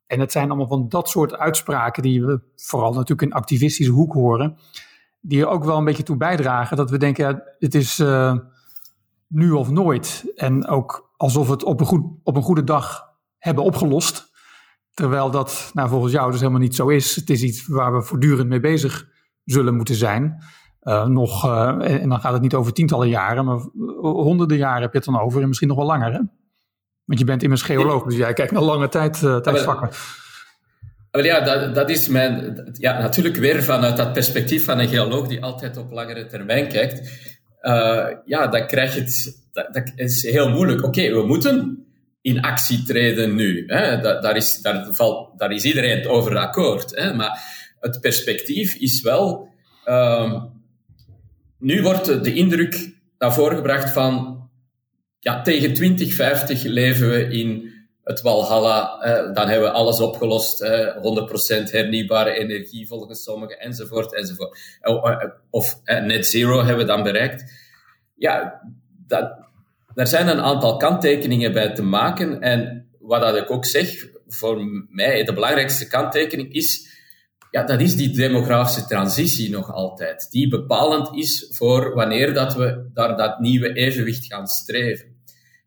[0.07, 4.13] En het zijn allemaal van dat soort uitspraken die we vooral natuurlijk in activistische hoek
[4.13, 4.57] horen
[5.21, 8.35] die er ook wel een beetje toe bijdragen dat we denken, ja, het is uh,
[9.27, 10.31] nu of nooit.
[10.35, 14.29] En ook alsof we het op een, goed, op een goede dag hebben opgelost.
[14.93, 17.15] Terwijl dat nou, volgens jou dus helemaal niet zo is.
[17.15, 19.07] Het is iets waar we voortdurend mee bezig
[19.43, 20.43] zullen moeten zijn.
[20.83, 23.59] Uh, nog, uh, en dan gaat het niet over tientallen jaren, maar
[24.01, 26.11] honderden jaren heb je het dan over en misschien nog wel langer.
[26.11, 26.19] Hè?
[27.05, 29.89] Want je bent immers geoloog, dus jij kijkt naar lange tijd, tijdsvakken.
[31.11, 32.63] Wel ja, dat, dat is mijn.
[32.73, 36.99] Ja, natuurlijk weer vanuit dat perspectief van een geoloog die altijd op langere termijn kijkt.
[37.61, 39.39] Uh, ja, dan krijg je het.
[39.51, 40.83] Dat, is heel moeilijk.
[40.83, 41.85] Oké, we moeten
[42.21, 43.63] in actie treden nu.
[43.67, 44.01] Hè?
[44.01, 46.95] Daar, is, daar, valt, daar is iedereen het over akkoord.
[46.95, 47.13] Hè?
[47.13, 47.43] Maar
[47.79, 49.49] het perspectief is wel.
[49.85, 50.43] Uh,
[51.59, 54.39] nu wordt de indruk naar voren gebracht van.
[55.19, 57.71] Ja, tegen 2050 leven we in
[58.03, 64.15] het Walhalla, eh, dan hebben we alles opgelost, eh, 100% hernieuwbare energie volgens sommigen, enzovoort,
[64.15, 64.59] enzovoort.
[64.81, 67.51] Eh, of net zero hebben we dan bereikt.
[68.15, 68.61] Ja,
[69.07, 69.37] dat,
[69.93, 72.41] er zijn een aantal kanttekeningen bij te maken.
[72.41, 76.89] En wat dat ik ook zeg, voor mij de belangrijkste kanttekening is,
[77.51, 80.27] ja, dat is die demografische transitie nog altijd.
[80.31, 85.10] Die bepalend is voor wanneer dat we naar dat nieuwe evenwicht gaan streven.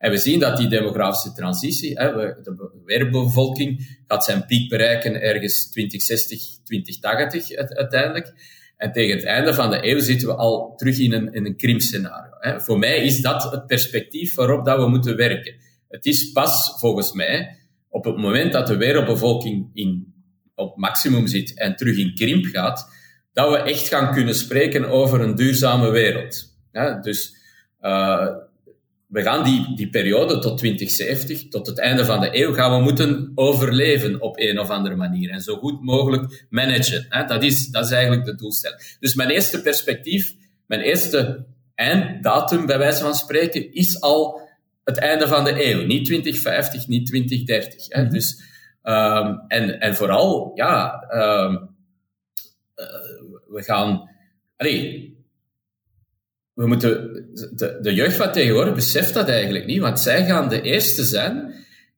[0.04, 6.40] En we zien dat die demografische transitie, de wereldbevolking gaat zijn piek bereiken ergens 2060,
[6.64, 8.32] 2080 uiteindelijk.
[8.76, 11.56] En tegen het einde van de eeuw zitten we al terug in een, in een
[11.56, 12.60] krimpscenario.
[12.60, 15.54] Voor mij is dat het perspectief waarop dat we moeten werken.
[15.88, 20.14] Het is pas, volgens mij, op het moment dat de wereldbevolking in,
[20.54, 22.88] op maximum zit en terug in krimp gaat,
[23.32, 26.52] dat we echt gaan kunnen spreken over een duurzame wereld.
[27.02, 27.36] Dus
[27.80, 28.28] uh,
[29.14, 32.82] we gaan die, die periode tot 2070, tot het einde van de eeuw, gaan we
[32.82, 35.30] moeten overleven op een of andere manier.
[35.30, 37.06] En zo goed mogelijk managen.
[37.08, 37.24] Hè?
[37.24, 38.96] Dat, is, dat is eigenlijk de doelstelling.
[39.00, 40.34] Dus mijn eerste perspectief,
[40.66, 44.40] mijn eerste einddatum, bij wijze van spreken, is al
[44.84, 45.86] het einde van de eeuw.
[45.86, 47.86] Niet 2050, niet 2030.
[47.88, 48.02] Hè.
[48.02, 48.10] Mhm.
[48.10, 48.42] Dus,
[48.82, 51.52] um, en, en vooral, ja, um,
[52.76, 52.86] uh,
[53.48, 54.10] we gaan.
[54.56, 55.13] Allee,
[56.54, 57.12] we moeten,
[57.54, 61.54] de, de jeugd van tegenwoordig beseft dat eigenlijk niet, want zij gaan de eerste zijn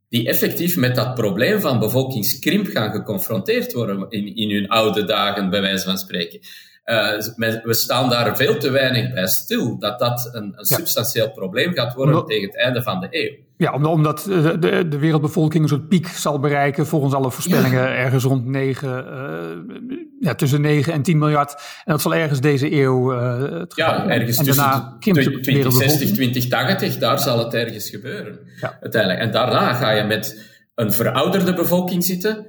[0.09, 5.51] die effectief met dat probleem van bevolkingskrimp gaan geconfronteerd worden in, in hun oude dagen,
[5.51, 6.41] bij wijze van spreken.
[6.87, 11.73] Uh, we staan daar veel te weinig bij stil dat dat een, een substantieel probleem
[11.73, 13.45] gaat worden tegen het einde van de eeuw.
[13.57, 18.25] Ja, omdat de, de, de, wereldbevolking een soort piek zal bereiken, volgens alle voorspellingen, ergens
[18.25, 21.53] rond 9, uh, ja, tussen 9 en 10 miljard.
[21.85, 27.19] En dat zal ergens deze eeuw uh, het Ja, ergens en tussen 2060, 2080, daar
[27.19, 28.39] zal het ergens gebeuren.
[28.61, 28.79] Ja.
[28.81, 29.23] Uiteindelijk.
[29.23, 30.45] En daarna ga je met
[30.75, 32.47] een verouderde bevolking zitten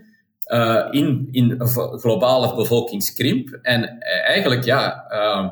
[0.47, 1.55] uh, in, in
[1.99, 3.60] globale bevolkingskrimp.
[3.62, 5.49] En eh, eigenlijk, ja, uh,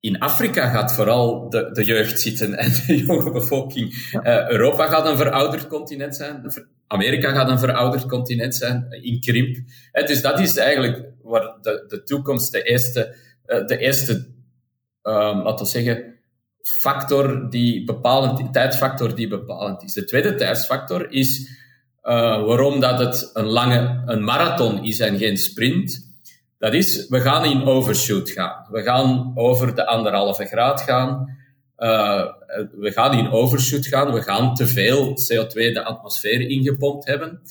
[0.00, 4.10] in Afrika gaat vooral de, de jeugd zitten en de jonge bevolking.
[4.12, 6.52] Uh, Europa gaat een verouderd continent zijn.
[6.86, 9.56] Amerika gaat een verouderd continent zijn in krimp.
[9.92, 14.12] Dus dat is eigenlijk waar de, de toekomst de eerste, de eerste
[15.02, 16.14] um, laten we zeggen,
[16.62, 19.92] factor die bepalend, tijdfactor die bepalend is.
[19.92, 21.60] De tweede tijdsfactor is
[22.02, 26.10] uh, waarom dat het een lange een marathon is en geen sprint.
[26.58, 28.66] Dat is, we gaan in overshoot gaan.
[28.70, 31.38] We gaan over de anderhalve graad gaan.
[31.78, 32.26] Uh,
[32.72, 34.12] we gaan in overshoot gaan.
[34.12, 37.42] We gaan te veel CO2 de atmosfeer ingepompt hebben.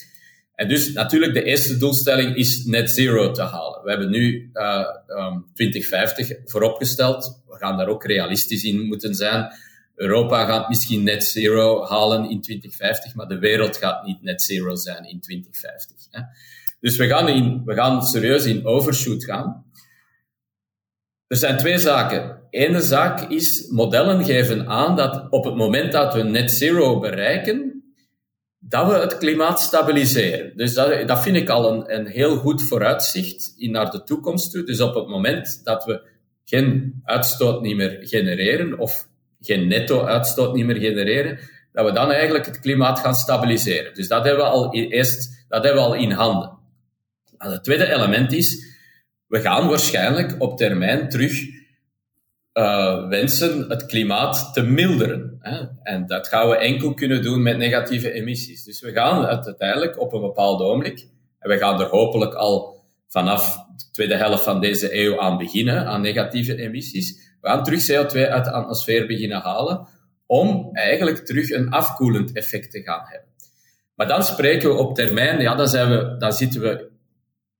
[0.55, 3.83] En dus natuurlijk de eerste doelstelling is net zero te halen.
[3.83, 7.41] We hebben nu uh, um, 2050 vooropgesteld.
[7.47, 9.51] We gaan daar ook realistisch in moeten zijn.
[9.95, 14.75] Europa gaat misschien net zero halen in 2050, maar de wereld gaat niet net zero
[14.75, 16.07] zijn in 2050.
[16.11, 16.21] Hè.
[16.79, 19.65] Dus we gaan, in, we gaan serieus in overshoot gaan.
[21.27, 22.41] Er zijn twee zaken.
[22.49, 27.83] Ene zaak is, modellen geven aan dat op het moment dat we net zero bereiken,
[28.59, 30.57] dat we het klimaat stabiliseren.
[30.57, 34.51] Dus dat, dat vind ik al een, een heel goed vooruitzicht in naar de toekomst
[34.51, 34.63] toe.
[34.63, 36.09] Dus op het moment dat we
[36.45, 39.07] geen uitstoot niet meer genereren of
[39.41, 41.39] geen netto-uitstoot niet meer genereren,
[41.71, 43.93] dat we dan eigenlijk het klimaat gaan stabiliseren.
[43.93, 46.57] Dus dat hebben we al eerst, dat hebben we al in handen.
[47.37, 48.65] het tweede element is,
[49.27, 51.59] we gaan waarschijnlijk op termijn terug
[52.53, 55.37] uh, wensen het klimaat te milderen.
[55.39, 55.65] Hè?
[55.83, 58.63] En dat gaan we enkel kunnen doen met negatieve emissies.
[58.63, 61.07] Dus we gaan uiteindelijk op een bepaald ogenblik,
[61.39, 65.85] en we gaan er hopelijk al vanaf de tweede helft van deze eeuw aan beginnen,
[65.85, 69.87] aan negatieve emissies, we gaan terug CO2 uit de atmosfeer beginnen halen
[70.25, 73.29] om eigenlijk terug een afkoelend effect te gaan hebben.
[73.95, 76.89] Maar dan spreken we op termijn, ja, dan, zijn we, dan zitten we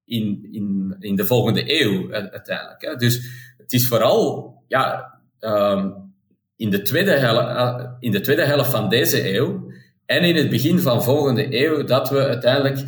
[0.05, 2.81] in, in, in de volgende eeuw uiteindelijk.
[2.81, 2.95] Hè.
[2.95, 3.21] Dus
[3.57, 6.13] het is vooral ja, um,
[6.55, 9.71] in, de tweede helft, eh, in de tweede helft van deze eeuw
[10.05, 12.79] en in het begin van volgende eeuw dat we uiteindelijk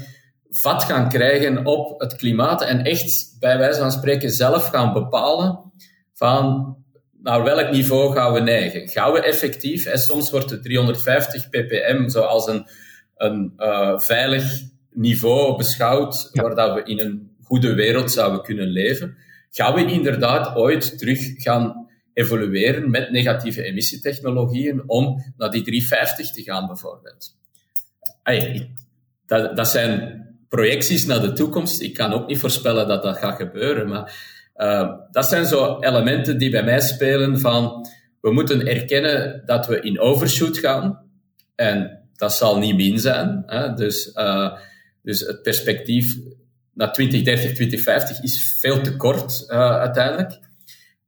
[0.49, 5.71] vat gaan krijgen op het klimaat en echt bij wijze van spreken zelf gaan bepalen
[6.13, 6.77] van
[7.23, 8.87] naar welk niveau gaan we neigen?
[8.87, 12.67] Gaan we effectief, en soms wordt de 350 ppm zoals een,
[13.17, 19.17] een uh, veilig niveau beschouwd, waar dat we in een goede wereld zouden kunnen leven.
[19.49, 26.41] Gaan we inderdaad ooit terug gaan evolueren met negatieve emissietechnologieën om naar die 350 te
[26.41, 27.37] gaan, bijvoorbeeld?
[28.23, 28.69] Ay,
[29.25, 31.81] dat, dat zijn projecties naar de toekomst.
[31.81, 36.37] Ik kan ook niet voorspellen dat dat gaat gebeuren, maar uh, dat zijn zo elementen
[36.37, 37.87] die bij mij spelen van
[38.21, 40.99] we moeten erkennen dat we in overshoot gaan.
[41.55, 43.43] En dat zal niet min zijn.
[43.45, 43.73] Hè?
[43.73, 44.57] Dus, uh,
[45.01, 46.17] dus het perspectief
[46.73, 50.39] naar 2030, 2050 is veel te kort uh, uiteindelijk.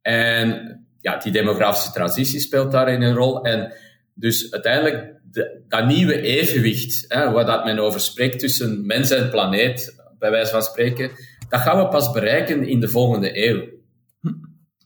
[0.01, 3.43] En ja, die demografische transitie speelt daarin een rol.
[3.43, 3.73] En
[4.13, 9.29] dus uiteindelijk de, dat nieuwe evenwicht, hè, waar dat men over spreekt tussen mens en
[9.29, 11.11] planeet, bij wijze van spreken,
[11.49, 13.61] dat gaan we pas bereiken in de volgende eeuw.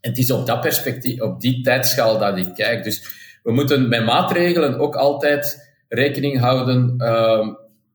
[0.02, 2.84] En het is op dat perspectief, op die tijdschaal dat ik kijk.
[2.84, 3.08] Dus
[3.44, 7.48] we moeten bij maatregelen ook altijd rekening houden uh,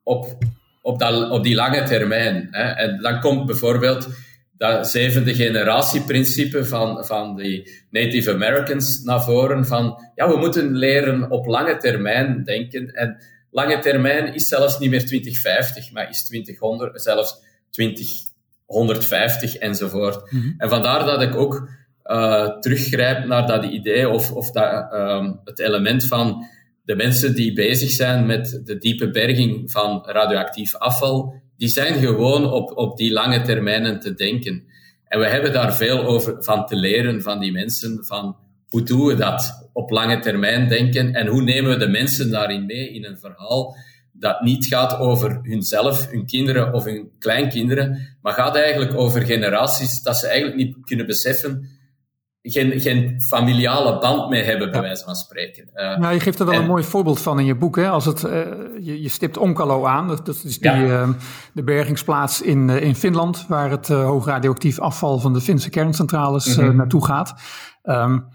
[0.03, 0.39] op,
[0.83, 2.49] op, dat, op die lange termijn.
[2.51, 2.63] Hè.
[2.63, 4.09] En dan komt bijvoorbeeld
[4.57, 9.67] dat zevende generatieprincipe van, van die Native Americans naar voren.
[9.67, 12.93] Van ja, we moeten leren op lange termijn denken.
[12.93, 18.09] En lange termijn is zelfs niet meer 2050, maar is 2100, zelfs 20
[18.67, 20.33] 150 enzovoort.
[20.33, 21.69] Mm En vandaar dat ik ook
[22.05, 26.47] uh, teruggrijp naar dat idee of, of dat, um, het element van
[26.85, 32.53] de mensen die bezig zijn met de diepe berging van radioactief afval, die zijn gewoon
[32.53, 34.65] op, op die lange termijnen te denken.
[35.05, 38.37] En we hebben daar veel over van te leren van die mensen, van
[38.69, 42.67] hoe doen we dat op lange termijn denken en hoe nemen we de mensen daarin
[42.67, 43.77] mee in een verhaal
[44.19, 50.03] dat niet gaat over hunzelf, hun kinderen of hun kleinkinderen, maar gaat eigenlijk over generaties
[50.03, 51.69] dat ze eigenlijk niet kunnen beseffen
[52.51, 55.69] geen, geen familiale band mee hebben, bij wijze van spreken.
[55.75, 57.77] Uh, nou, je geeft er wel een mooi voorbeeld van in je boek.
[57.77, 57.89] Hè?
[57.89, 58.31] Als het, uh,
[58.81, 61.09] je, je stipt Onkalo aan, dat, dat is die, uh,
[61.53, 66.77] de bergingsplaats in, in Finland, waar het hoogradioactief afval van de Finse kerncentrales mm -hmm.
[66.77, 67.35] naartoe gaat.
[67.83, 68.27] Um,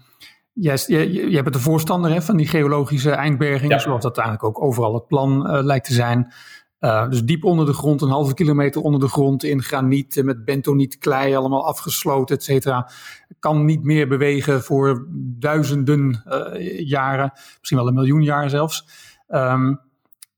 [0.52, 3.78] jij, je, je bent de voorstander hè, van die geologische eindberging, ja.
[3.78, 6.32] zoals dat eigenlijk ook overal het plan lijkt te zijn.
[6.80, 10.24] Uh, dus diep onder de grond, een halve kilometer onder de grond, in graniet, eh,
[10.24, 12.90] met bentoniet, klei, allemaal afgesloten, et cetera.
[13.38, 15.06] Kan niet meer bewegen voor
[15.38, 18.88] duizenden uh, jaren, misschien wel een miljoen jaar zelfs.
[19.28, 19.80] Um,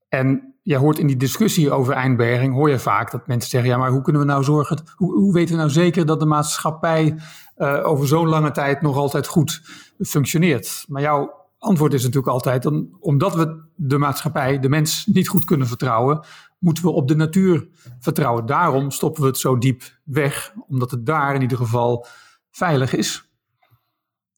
[0.08, 3.76] en je hoort in die discussie over eindberging, hoor je vaak dat mensen zeggen, ja,
[3.76, 7.16] maar hoe kunnen we nou zorgen, hoe, hoe weten we nou zeker dat de maatschappij
[7.56, 9.62] uh, over zo'n lange tijd nog altijd goed
[10.04, 10.84] functioneert?
[10.88, 15.44] Maar jouw antwoord is natuurlijk altijd, dan, omdat we de maatschappij, de mens niet goed
[15.44, 16.24] kunnen vertrouwen,
[16.58, 18.46] moeten we op de natuur vertrouwen.
[18.46, 22.06] Daarom stoppen we het zo diep weg, omdat het daar in ieder geval
[22.50, 23.31] veilig is.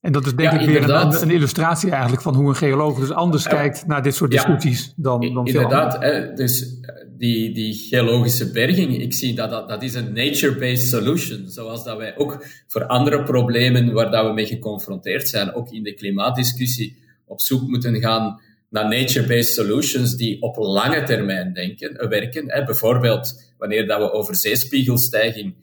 [0.05, 3.11] En dat is denk ik weer een, een, illustratie eigenlijk van hoe een geoloog dus
[3.11, 8.51] anders kijkt naar dit soort discussies dan, dan Inderdaad, hè, dus eh, die, die geologische
[8.51, 11.49] berging, ik zie dat dat, dat is een nature-based solution.
[11.49, 15.83] Zoals dat wij ook voor andere problemen waar dat we mee geconfronteerd zijn, ook in
[15.83, 18.41] de klimaatdiscussie, op zoek moeten gaan
[18.71, 22.45] naar nature-based solutions die op lange termijn denken, eh, werken.
[22.53, 22.65] Hè.
[22.65, 25.55] Bijvoorbeeld wanneer dat we over zeespiegelstijging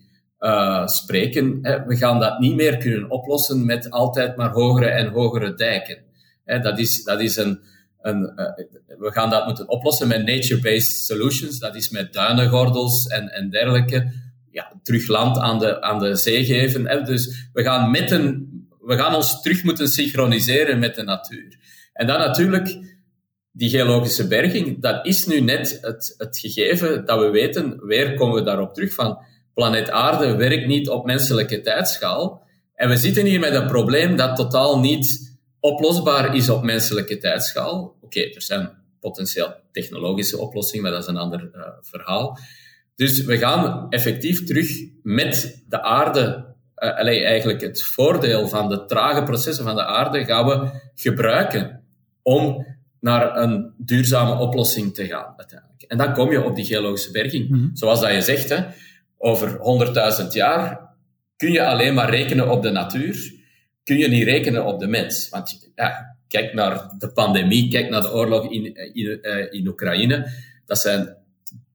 [0.41, 5.07] uh, spreken, hè, we gaan dat niet meer kunnen oplossen met altijd maar hogere en
[5.07, 5.97] hogere dijken.
[6.45, 7.59] Hè, dat, is, dat is een,
[8.01, 11.59] een uh, we gaan dat moeten oplossen met nature-based solutions.
[11.59, 14.11] Dat is met duinengordels en, en dergelijke.
[14.51, 16.87] Ja, terug land aan de, aan de zee geven.
[16.87, 17.01] Hè.
[17.01, 18.49] Dus we gaan met een
[18.81, 21.59] we gaan ons terug moeten synchroniseren met de natuur.
[21.93, 22.77] En dan natuurlijk,
[23.51, 28.35] die geologische berging, dat is nu net het, het gegeven dat we weten, weer komen
[28.35, 29.19] we daarop terug van,
[29.53, 32.47] planeet aarde werkt niet op menselijke tijdschaal.
[32.75, 37.81] En we zitten hier met een probleem dat totaal niet oplosbaar is op menselijke tijdschaal.
[37.81, 42.37] Oké, okay, er zijn potentieel technologische oplossingen, maar dat is een ander uh, verhaal.
[42.95, 44.69] Dus we gaan effectief terug
[45.03, 46.45] met de aarde
[46.77, 51.83] uh, eigenlijk het voordeel van de trage processen van de aarde gaan we gebruiken
[52.21, 52.65] om
[52.99, 55.81] naar een duurzame oplossing te gaan uiteindelijk.
[55.81, 57.49] En dan kom je op die geologische berging.
[57.49, 57.69] Mm -hmm.
[57.73, 58.63] Zoals dat je zegt, hè,
[59.21, 59.59] over
[60.21, 60.89] 100.000 jaar
[61.37, 63.33] kun je alleen maar rekenen op de natuur,
[63.83, 65.29] kun je niet rekenen op de mens.
[65.29, 70.27] Want ja, kijk naar de pandemie, kijk naar de oorlog in, in, in Oekraïne.
[70.65, 71.17] Dat zijn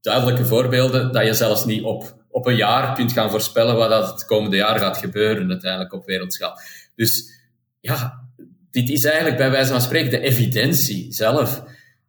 [0.00, 4.12] duidelijke voorbeelden dat je zelfs niet op op een jaar kunt gaan voorspellen wat dat
[4.12, 6.58] het komende jaar gaat gebeuren uiteindelijk op wereldschaal.
[6.94, 7.40] Dus
[7.80, 8.24] ja,
[8.70, 11.62] dit is eigenlijk bij wijze van spreken de evidentie zelf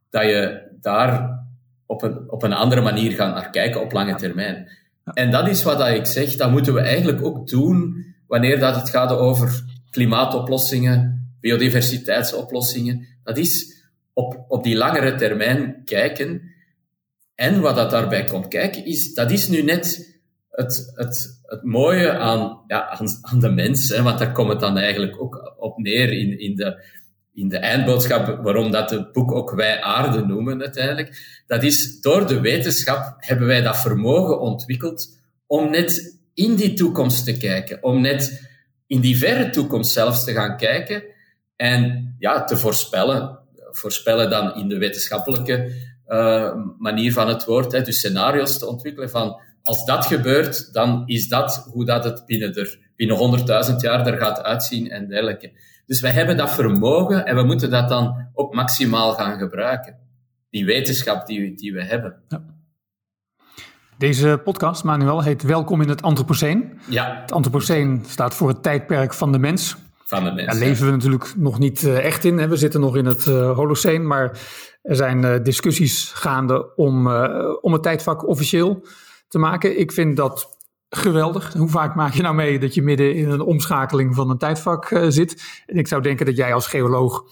[0.10, 1.40] dat je daar
[1.86, 4.70] op een, op een andere manier gaat naar kijken op lange termijn.
[5.14, 8.90] En dat is wat ik zeg, dat moeten we eigenlijk ook doen wanneer dat het
[8.90, 13.08] gaat over klimaatoplossingen, biodiversiteitsoplossingen.
[13.24, 16.42] Dat is op, op die langere termijn kijken.
[17.36, 20.16] En wat dat daarbij komt kijken, is, dat is nu net
[20.50, 24.60] het, het, het mooie aan, ja, aan, aan de mens, hè, want daar komt het
[24.60, 26.84] dan eigenlijk ook op neer in, in, de,
[27.38, 32.28] in de eindboodschap, waarom dat het boek ook Wij Aarde noemen uiteindelijk, dat is door
[32.28, 38.02] de wetenschap hebben wij dat vermogen ontwikkeld om net in die toekomst te kijken, om
[38.02, 38.50] net
[38.88, 41.04] in die verre toekomst zelfs te gaan kijken
[41.56, 43.40] en ja, te voorspellen.
[43.72, 45.72] Voorspellen dan in de wetenschappelijke
[46.08, 51.04] uh, manier van het woord, hè, dus scenario's te ontwikkelen van als dat gebeurt, dan
[51.06, 55.52] is dat hoe dat het binnen, er, binnen 100.000 jaar er gaat uitzien en dergelijke.
[55.86, 59.98] Dus wij hebben dat vermogen en we moeten dat dan ook maximaal gaan gebruiken.
[60.50, 62.16] Die wetenschap die, die we hebben.
[62.28, 62.44] Ja.
[63.98, 66.80] Deze podcast, Manuel, heet Welkom in het Anthropoceen.
[66.90, 67.22] Ja.
[67.22, 69.76] Het Anthropoceen staat voor het tijdperk van de mens.
[70.06, 70.48] Van de mens.
[70.48, 72.50] Daar leven we natuurlijk nog niet uh, echt in.
[72.50, 74.40] We zitten nog in het uh, Holoceen, maar
[74.82, 77.08] er zijn uh, discussies gaande om,
[77.62, 78.86] om het tijdvak officieel
[79.28, 79.80] te maken.
[79.80, 80.57] Ik vind dat
[80.90, 81.54] geweldig.
[81.54, 84.90] Hoe vaak maak je nou mee dat je midden in een omschakeling van een tijdvak
[84.90, 85.62] uh, zit?
[85.66, 87.24] En ik zou denken dat jij als geoloog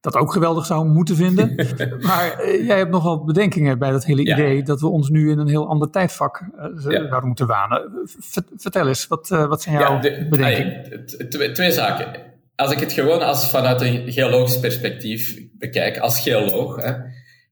[0.00, 1.54] dat ook geweldig zou moeten vinden.
[2.08, 4.34] maar uh, jij hebt nogal bedenkingen bij dat hele ja.
[4.34, 7.08] idee dat we ons nu in een heel ander tijdvak uh, ja.
[7.08, 8.08] zouden moeten wanen.
[8.56, 11.06] vertel eens, wat, wat zijn jouw ja, de, bedenkingen?
[11.28, 12.34] Twee, twee zaken.
[12.56, 16.92] Als ik het gewoon als vanuit een geologisch perspectief bekijk, als geoloog, hè,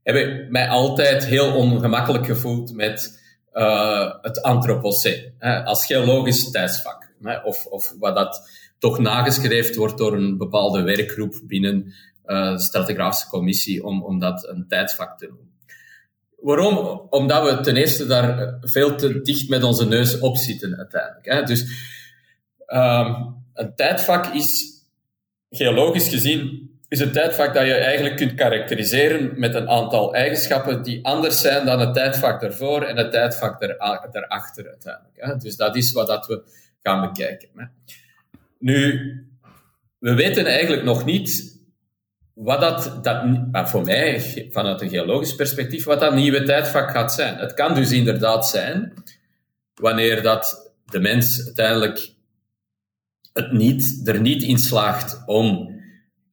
[0.02, 3.22] heb ik mij altijd heel ongemakkelijk gevoeld met
[3.54, 7.12] uh, het Anthropoceen, hè, als geologisch tijdsvak.
[7.22, 11.94] Hè, of, of wat dat toch nagestreefd wordt door een bepaalde werkgroep binnen
[12.26, 15.52] uh, de stratigrafische commissie om, om dat een tijdsvak te noemen.
[16.36, 16.76] Waarom?
[17.10, 21.26] Omdat we ten eerste daar veel te dicht met onze neus op zitten uiteindelijk.
[21.26, 21.42] Hè.
[21.42, 21.60] Dus
[22.66, 24.72] um, een tijdvak is
[25.50, 31.04] geologisch gezien is een tijdvak dat je eigenlijk kunt karakteriseren met een aantal eigenschappen die
[31.04, 35.16] anders zijn dan het tijdvak ervoor en het tijdvak erachter uiteindelijk.
[35.16, 35.36] Hè.
[35.36, 36.42] Dus dat is wat dat we
[36.82, 37.48] gaan bekijken.
[37.56, 37.64] Hè.
[38.58, 39.12] Nu,
[39.98, 41.58] we weten eigenlijk nog niet
[42.34, 44.20] wat dat, dat, voor mij,
[44.50, 47.36] vanuit een geologisch perspectief, wat dat nieuwe tijdvak gaat zijn.
[47.36, 48.92] Het kan dus inderdaad zijn,
[49.74, 52.12] wanneer dat de mens uiteindelijk
[53.32, 55.73] het niet, er niet in slaagt om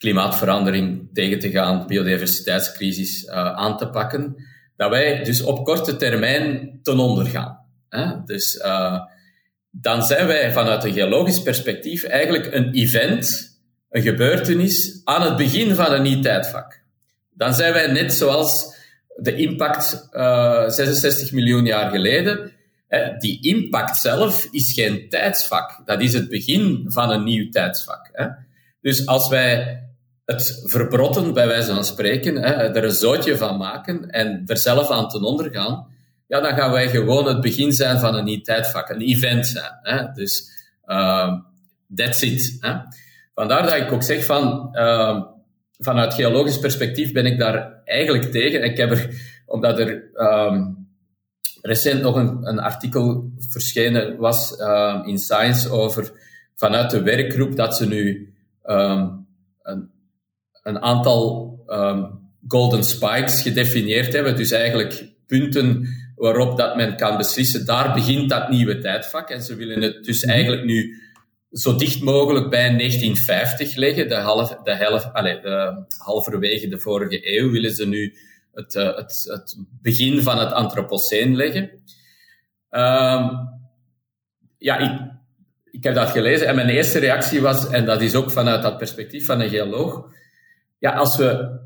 [0.02, 4.36] klimaatverandering tegen te gaan, biodiversiteitscrisis uh, aan te pakken,
[4.76, 7.60] dat wij dus op korte termijn ten onder gaan.
[7.90, 8.24] Hè?
[8.26, 9.02] Dus uh,
[9.72, 13.58] dan zijn wij vanuit een geologisch perspectief eigenlijk een event,
[13.90, 16.82] een gebeurtenis aan het begin van een nieuw tijdvak.
[17.34, 18.76] Dan zijn wij net zoals
[19.16, 22.52] de impact uh, 66 miljoen jaar geleden.
[23.20, 25.82] Die impact zelf is geen tijdsvak.
[25.86, 28.12] Dat is het begin van een nieuw tijdsvak.
[28.82, 29.82] Dus als wij
[30.26, 34.90] het verbrotten, bij wijze van spreken, hè, er een zootje van maken en er zelf
[34.90, 35.88] aan ten ondergaan,
[36.32, 39.80] ja, dan gaan wij gewoon het begin zijn van een nieuw tijdvak, een event zijn.
[39.82, 40.12] Hè.
[40.14, 40.52] Dus
[40.86, 41.34] uh,
[41.96, 42.58] that's it.
[42.60, 42.74] Hè.
[43.34, 45.24] Vandaar dat ik ook zeg van, uh,
[45.78, 48.64] vanuit geologisch perspectief ben ik daar eigenlijk tegen.
[48.64, 49.10] Ik heb er,
[49.46, 50.88] omdat er um,
[51.62, 54.56] recent nog een, een, artikel verschenen was
[55.06, 56.12] in Science over
[56.56, 59.92] vanuit de werkgroep dat ze nu een
[60.64, 64.36] een aantal um, golden spikes gedefinieerd hebben.
[64.36, 69.30] Dus eigenlijk punten waarop dat men kan beslissen, daar begint dat nieuwe tijdvak.
[69.30, 70.32] En ze willen het dus mhm.
[70.32, 71.02] eigenlijk nu
[71.52, 74.10] zo dicht mogelijk bij 1950 leggen.
[74.10, 78.16] De, half, de, helft, allez, de halverwege de vorige eeuw willen ze nu
[78.54, 81.70] het, uh, het, het begin van het Anthropoceen leggen.
[82.70, 83.50] Um,
[84.58, 85.00] ja, ik,
[85.72, 88.78] ik heb dat gelezen en mijn eerste reactie was, en dat is ook vanuit dat
[88.78, 90.10] perspectief van een geoloog,
[90.82, 91.60] ja, als we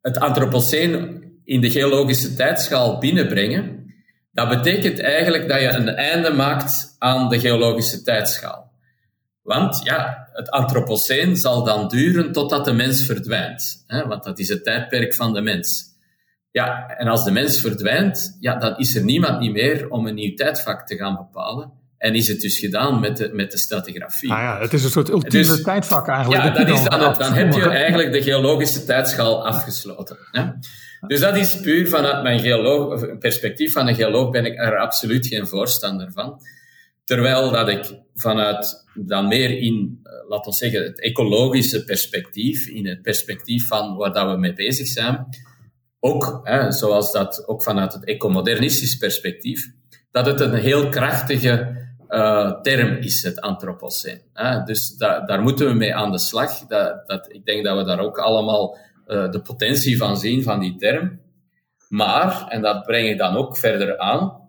[0.00, 3.94] het Anthropoceen in de geologische tijdschaal binnenbrengen,
[4.32, 8.72] dat betekent eigenlijk dat je een einde maakt aan de geologische tijdschaal.
[9.42, 13.84] Want ja, het Anthropoceen zal dan duren totdat de mens verdwijnt.
[13.86, 14.06] Hè?
[14.06, 15.84] Want dat is het tijdperk van de mens.
[16.50, 20.14] Ja, en als de mens verdwijnt, ja, dan is er niemand niet meer om een
[20.14, 21.72] nieuw tijdvak te gaan bepalen.
[21.98, 24.32] En is het dus gedaan met de, met de stratigrafie.
[24.32, 26.42] Ah ja, het is een soort ultieme dus, tijdvak eigenlijk.
[26.44, 30.18] Ja, dat is dan, dan, heb je eigenlijk de geologische tijdschaal afgesloten.
[31.06, 35.26] Dus dat is puur vanuit mijn geoloog, perspectief van een geoloog ben ik er absoluut
[35.26, 36.40] geen voorstander van.
[37.04, 42.86] Terwijl dat ik vanuit dan meer in, eh, laten we zeggen, het ecologische perspectief, in
[42.86, 45.26] het perspectief van waar dat we mee bezig zijn,
[46.00, 49.70] ook, hè, zoals dat ook vanuit het ecomodernistisch perspectief,
[50.10, 54.20] dat het een heel krachtige uh, term is, het antropoceen.
[54.64, 56.58] Dus da daar moeten we mee aan de slag.
[56.66, 60.76] Dat, ik denk dat we daar ook allemaal uh, de potentie van zien, van die
[60.76, 61.20] term.
[61.88, 64.48] Maar, en dat breng ik dan ook verder aan,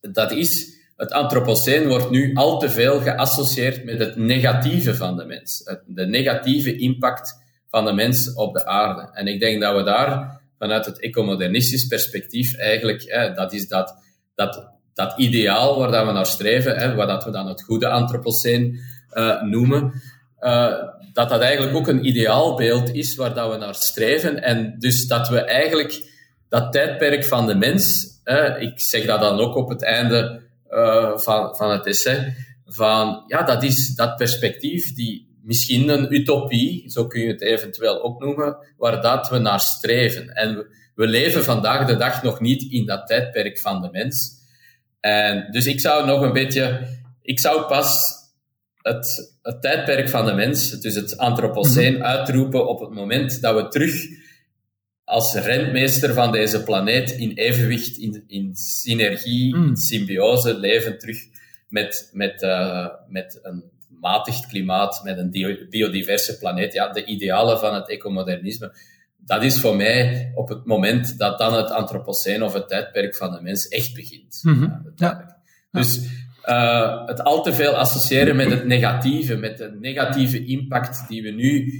[0.00, 5.24] dat is, het antropoceen wordt nu al te veel geassocieerd met het negatieve van de
[5.24, 5.64] mens.
[5.86, 7.34] De negatieve impact
[7.68, 9.10] van de mens op de aarde.
[9.12, 13.94] En ik denk dat we daar, vanuit het ecomodernistisch perspectief, eigenlijk, dat is dat,
[14.34, 17.88] dat dat ideaal waar dat we naar streven, hè, wat dat we dan het goede
[17.88, 18.78] antropoceen
[19.12, 19.92] uh, noemen,
[20.40, 20.74] uh,
[21.12, 24.42] dat dat eigenlijk ook een ideaalbeeld is waar dat we naar streven.
[24.42, 26.02] En dus dat we eigenlijk
[26.48, 28.08] dat tijdperk van de mens,
[28.58, 30.42] ik zeg dat dan ook op het einde
[31.16, 32.34] van, van het essay,
[32.66, 38.02] van ja, dat is dat perspectief die misschien een utopie, zo kun je het eventueel
[38.02, 40.28] ook noemen, waar dat we naar streven.
[40.28, 44.38] En we, we leven vandaag de dag nog niet in dat tijdperk van de mens.
[45.00, 46.88] En dus ik zou nog een beetje,
[47.22, 48.18] ik zou pas
[48.82, 52.02] het, het tijdperk van de mens, dus het Anthropoceen, mhm.
[52.02, 54.06] uitroepen op het moment dat we terug
[55.04, 59.76] als rentmeester van deze planeet in evenwicht, in, in synergie, in mm.
[59.76, 61.18] symbiose leven terug
[61.68, 65.30] met, met, uh, met een matig klimaat, met een
[65.70, 66.72] biodiverse planeet.
[66.72, 68.72] Ja, de idealen van het ecomodernisme
[69.30, 73.32] dat is voor mij op het moment dat dan het antropoceen of het tijdperk van
[73.32, 74.40] de mens echt begint.
[74.42, 74.68] Mhm.
[74.96, 75.38] ja.
[75.70, 76.00] Dus
[76.44, 81.30] uh, het al te veel associëren met het negatieve, met de negatieve impact die we
[81.30, 81.72] nu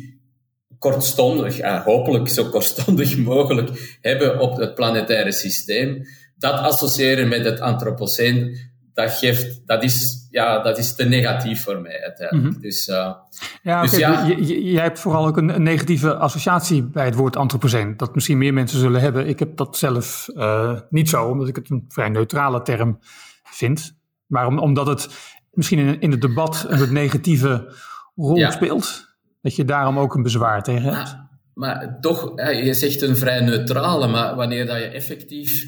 [0.78, 6.02] kortstondig, uh, hopelijk zo kortstondig mogelijk hebben op het planetaire systeem,
[6.36, 8.56] dat associëren met het antropoceen,
[8.92, 12.54] dat, geeft, dat, is, ja, dat is te negatief voor mij uiteindelijk.
[12.54, 12.62] Mhm.
[12.62, 13.14] Dus, uh,
[13.62, 14.26] ja, dus ja.
[14.46, 17.96] jij hebt vooral ook een, negatieve associatie bij het woord antropoceen.
[17.96, 19.28] Dat misschien meer mensen zullen hebben.
[19.28, 22.98] Ik heb dat zelf uh, niet zo, omdat ik het een vrij neutrale term
[23.42, 23.98] vind.
[24.26, 25.08] Maar omdat het
[25.52, 27.74] misschien in, in het debat een negatieve
[28.14, 29.08] rol speelt,
[29.42, 31.16] dat je daarom ook een bezwaar tegen hebt.
[31.54, 35.66] Maar, maar toch, je zegt een vrij neutrale, maar wanneer dat je effectief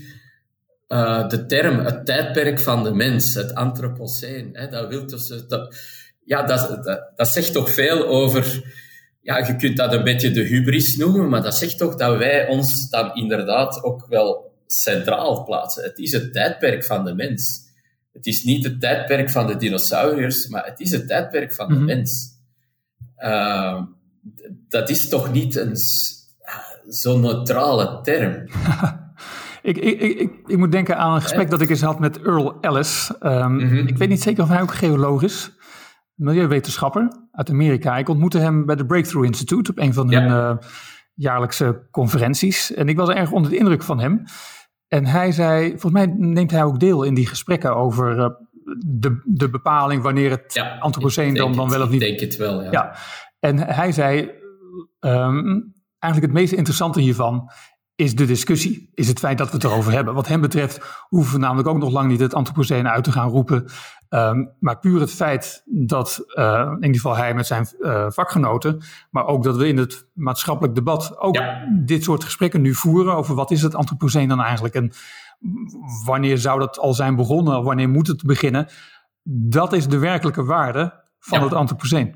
[0.93, 5.77] uh, de term, het tijdperk van de mens, het antropoceen, hè, dat wil tussen, dat,
[6.25, 8.73] ja, dat, dat, dat zegt toch veel over,
[9.21, 12.49] ja, je kunt dat een beetje de hubris noemen, maar dat zegt toch dat wij
[12.49, 15.83] ons dan inderdaad ook wel centraal plaatsen.
[15.85, 17.61] Het is het tijdperk van de mens.
[18.13, 21.75] Het is niet het tijdperk van de dinosauriërs, maar het is het tijdperk van de
[21.75, 21.85] mhm.
[21.85, 22.31] mens.
[23.19, 23.83] Uh,
[24.69, 25.77] dat is toch niet een
[26.89, 28.47] zo'n neutrale term?
[29.63, 32.61] Ik, ik, ik, ik, moet denken aan een gesprek dat ik eens had met Earl
[32.61, 33.13] Ellis.
[33.21, 35.53] Um, Ik weet niet zeker of hij ook geoloog is.
[36.15, 37.97] Milieuwetenschapper uit Amerika.
[37.97, 40.57] Ik ontmoette hem bij de Breakthrough Institute op een van hun uh,
[41.15, 42.75] jaarlijkse conferenties.
[42.75, 44.23] En ik was erg onder de indruk van hem.
[44.89, 48.29] En hij zei, volgens mij neemt hij ook deel in die gesprekken over uh,
[48.87, 52.03] de, de bepaling wanneer het ja, antropoceen dan, dan wel of niet.
[52.03, 52.71] Ik denk het wel, ja.
[52.71, 52.95] ja.
[53.39, 54.31] En hij zei,
[55.01, 57.51] um, eigenlijk het meest interessante hiervan
[57.97, 60.15] is de discussie, is het feit dat we het erover hebben.
[60.15, 63.29] Wat hem betreft hoeven we namelijk ook nog lang niet het antropoceen uit te gaan
[63.29, 63.65] roepen.
[64.09, 68.83] Um, maar puur het feit dat, uh, in ieder geval hij met zijn uh, vakgenoten,
[69.11, 71.39] maar ook dat we in het maatschappelijk debat ook
[71.85, 74.93] dit soort gesprekken nu voeren over wat is het antropoceen dan eigenlijk en
[76.05, 78.69] wanneer zou dat al zijn begonnen of wanneer moet het beginnen.
[79.25, 82.15] Dat is de werkelijke waarde van het antropoceen.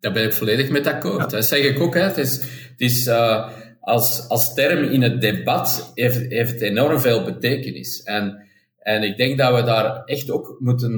[0.00, 1.30] Daar ben ik volledig met akkoord.
[1.30, 1.94] Dat zeg ik ook.
[1.94, 2.00] Hè.
[2.00, 2.32] Het is,
[2.70, 3.48] het is uh,
[3.86, 8.02] als, als term in het debat heeft, heeft enorm veel betekenis.
[8.02, 8.46] En,
[8.78, 10.92] en ik denk dat we daar echt ook moeten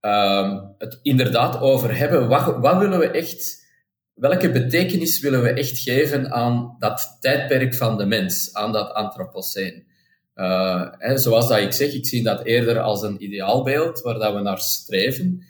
[0.00, 2.28] um, het inderdaad over hebben.
[2.28, 3.66] Wat, wat willen we echt,
[4.14, 9.86] welke betekenis willen we echt geven aan dat tijdperk van de mens, aan dat antropoceen?
[10.34, 14.40] Uh, zoals dat ik zeg, ik zie dat eerder als een ideaalbeeld waar dat we
[14.40, 15.44] naar streven.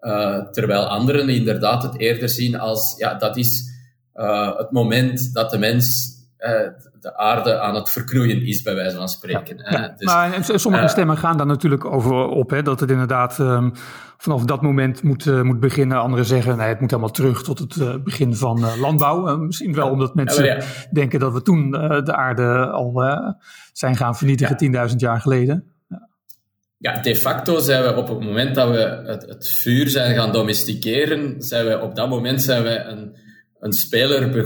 [0.00, 3.72] Uh, terwijl anderen inderdaad het eerder zien als, ja, dat is
[4.14, 6.50] uh, het moment dat de mens uh,
[7.00, 9.56] de aarde aan het verknoeien is, bij wijze van spreken.
[9.70, 13.38] Ja, dus, maar sommige uh, stemmen gaan daar natuurlijk over op, hè, dat het inderdaad
[13.38, 13.72] um,
[14.16, 15.98] vanaf dat moment moet, moet beginnen.
[15.98, 19.36] Anderen zeggen, nee, het moet helemaal terug tot het begin van landbouw.
[19.36, 20.58] misschien wel omdat mensen ja,
[20.90, 23.02] denken dat we toen de aarde al
[23.72, 24.88] zijn gaan vernietigen, ja.
[24.88, 25.74] 10.000 jaar geleden.
[26.78, 30.32] Ja, de facto zijn we op het moment dat we het, het vuur zijn gaan
[30.32, 33.16] domesticeren, zijn we op dat moment zijn we een
[33.64, 34.44] een speler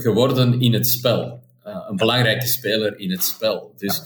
[0.00, 1.42] geworden in het spel.
[1.66, 3.72] Uh, een belangrijke speler in het spel.
[3.76, 4.02] Dus,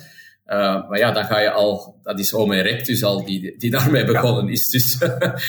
[0.47, 4.05] uh, maar ja, dan ga je al, dat is Homo erectus al die, die daarmee
[4.05, 4.71] begonnen is.
[4.71, 4.99] Dus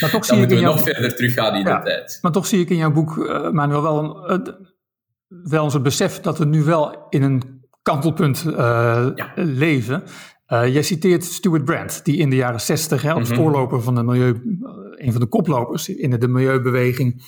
[0.02, 2.18] maar toch dan moeten we nog verder teruggaan in ja, de tijd.
[2.22, 4.68] Maar toch zie ik in jouw boek, uh, Manuel, wel een,
[5.28, 9.32] wel het besef dat we nu wel in een kantelpunt ja.
[9.36, 10.04] leven.
[10.48, 13.44] Jij citeert Stuart Brand, die in de jaren 60 hè, als mm -hmm.
[13.44, 14.42] voorloper van de milieu,
[14.96, 17.24] een van de koplopers in de milieubeweging,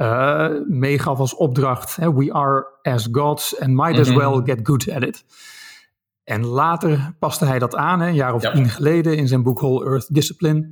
[0.00, 4.18] uh, meegaf als opdracht: hè, We are as gods and might as mhm.
[4.18, 5.24] well get good at it.
[6.24, 8.52] En later paste hij dat aan, hè, een jaar of ja.
[8.52, 10.70] tien geleden, in zijn boek Whole Earth Discipline.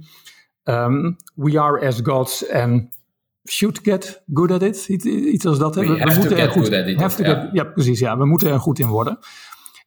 [0.64, 2.96] Um, we are as gods and
[3.48, 4.88] should get good at it.
[4.88, 5.74] Iets, iets als dat.
[5.74, 7.34] We, we moeten er goed, it, have ja.
[7.34, 7.98] Get, ja, precies.
[7.98, 9.18] Ja, we moeten er goed in worden.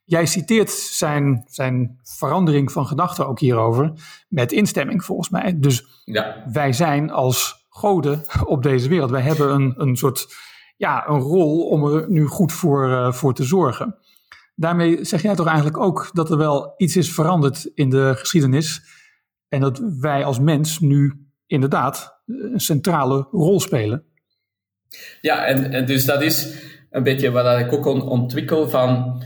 [0.03, 3.91] Jij citeert zijn, zijn verandering van gedachten ook hierover
[4.27, 5.59] met instemming volgens mij.
[5.59, 6.43] Dus ja.
[6.51, 9.11] wij zijn als goden op deze wereld.
[9.11, 10.27] Wij hebben een, een soort
[10.77, 13.97] ja, een rol om er nu goed voor, uh, voor te zorgen.
[14.55, 18.81] Daarmee zeg jij toch eigenlijk ook dat er wel iets is veranderd in de geschiedenis.
[19.47, 24.03] En dat wij als mens nu inderdaad een centrale rol spelen.
[25.21, 29.21] Ja, en, en dus dat is een beetje wat ik ook on, ontwikkel van.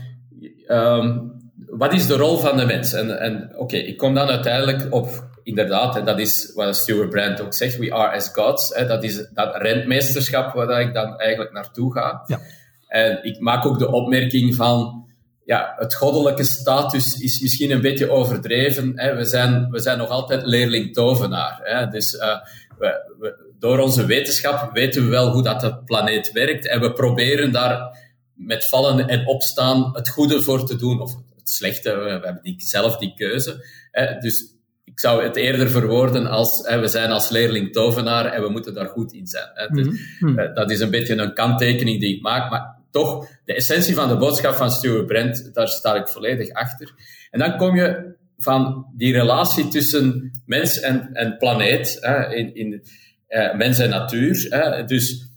[0.68, 1.34] Um,
[1.66, 2.92] wat is de rol van de mens?
[2.92, 7.40] En, en oké, ik kom dan uiteindelijk op inderdaad, en dat is wat Stuart Brand
[7.40, 8.74] ook zegt, we are as gods.
[8.74, 12.22] Hè, dat is dat rentmeesterschap waar ik dan eigenlijk naartoe ga.
[12.26, 12.40] Ja.
[12.86, 15.06] En ik maak ook de opmerking van,
[15.44, 18.92] ja, het goddelijke status is misschien een beetje overdreven.
[18.94, 19.14] Hè.
[19.14, 21.60] We, zijn, we zijn nog altijd leerling-tovenaar.
[21.62, 21.88] Hè.
[21.88, 22.38] Dus uh,
[22.78, 26.66] we, we, door onze wetenschap weten we wel hoe dat de planeet werkt.
[26.66, 27.98] En we proberen daar
[28.34, 31.00] met vallen en opstaan het goede voor te doen.
[31.00, 33.64] Of het slechte, we, we hebben die, zelf die keuze.
[33.90, 34.18] Hè.
[34.18, 34.55] Dus
[34.96, 38.74] ik zou het eerder verwoorden als hè, we zijn als leerling tovenaar en we moeten
[38.74, 39.50] daar goed in zijn.
[39.54, 39.66] Hè.
[39.68, 40.54] Dus, mm -hmm.
[40.54, 44.16] dat is een beetje een kanttekening die ik maak, maar toch, de essentie van de
[44.16, 46.94] boodschap van Stuart Brent, daar sta ik volledig achter.
[47.30, 52.82] En dan kom je van die relatie tussen mens en, en planeet, hè, in, in
[53.28, 54.46] uh, mens en natuur.
[54.48, 54.84] Hè.
[54.84, 55.28] Dus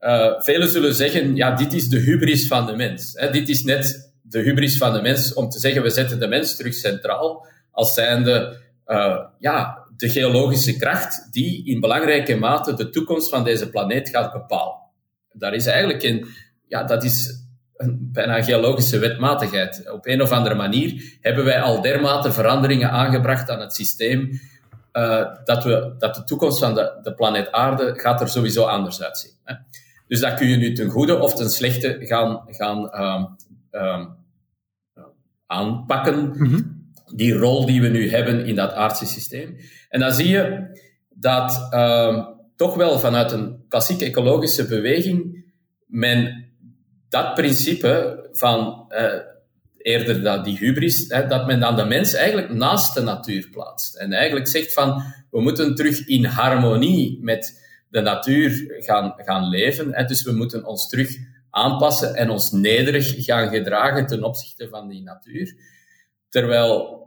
[0.00, 3.12] uh, velen zullen zeggen, ja, dit is de hubris van de mens.
[3.14, 3.30] Hè.
[3.30, 6.56] Dit is net de hubris van de mens om te zeggen, we zetten de mens
[6.56, 13.28] terug centraal, als zijnde, uh, ja, de geologische kracht die in belangrijke mate de toekomst
[13.28, 14.76] van deze planeet gaat bepalen.
[15.32, 16.26] Daar is eigenlijk een,
[16.68, 17.44] ja, dat is
[17.76, 19.90] een bijna geologische wetmatigheid.
[19.90, 24.40] Op een of andere manier hebben wij al dermate veranderingen aangebracht aan het systeem
[24.92, 29.02] uh, dat, we, dat de toekomst van de, de planeet Aarde gaat er sowieso anders
[29.02, 29.32] uitzien.
[29.44, 29.54] Hè.
[30.08, 33.36] Dus dat kun je nu ten goede of ten slechte gaan, gaan um,
[33.70, 34.14] um,
[35.46, 36.32] aanpakken.
[36.34, 36.81] -hmm.
[37.14, 39.56] Die rol die we nu hebben in dat aardse systeem.
[39.88, 40.70] En dan zie je
[41.08, 45.44] dat um, toch wel vanuit een klassieke ecologische beweging
[45.86, 46.50] men
[47.08, 49.12] dat principe van uh,
[49.78, 53.96] eerder dat die hubris, hè, dat men dan de mens eigenlijk naast de natuur plaatst.
[53.96, 59.94] En eigenlijk zegt van, we moeten terug in harmonie met de natuur gaan, gaan leven.
[59.94, 60.04] Hè.
[60.04, 61.16] Dus we moeten ons terug
[61.50, 65.54] aanpassen en ons nederig gaan gedragen ten opzichte van die natuur.
[66.28, 67.01] Terwijl,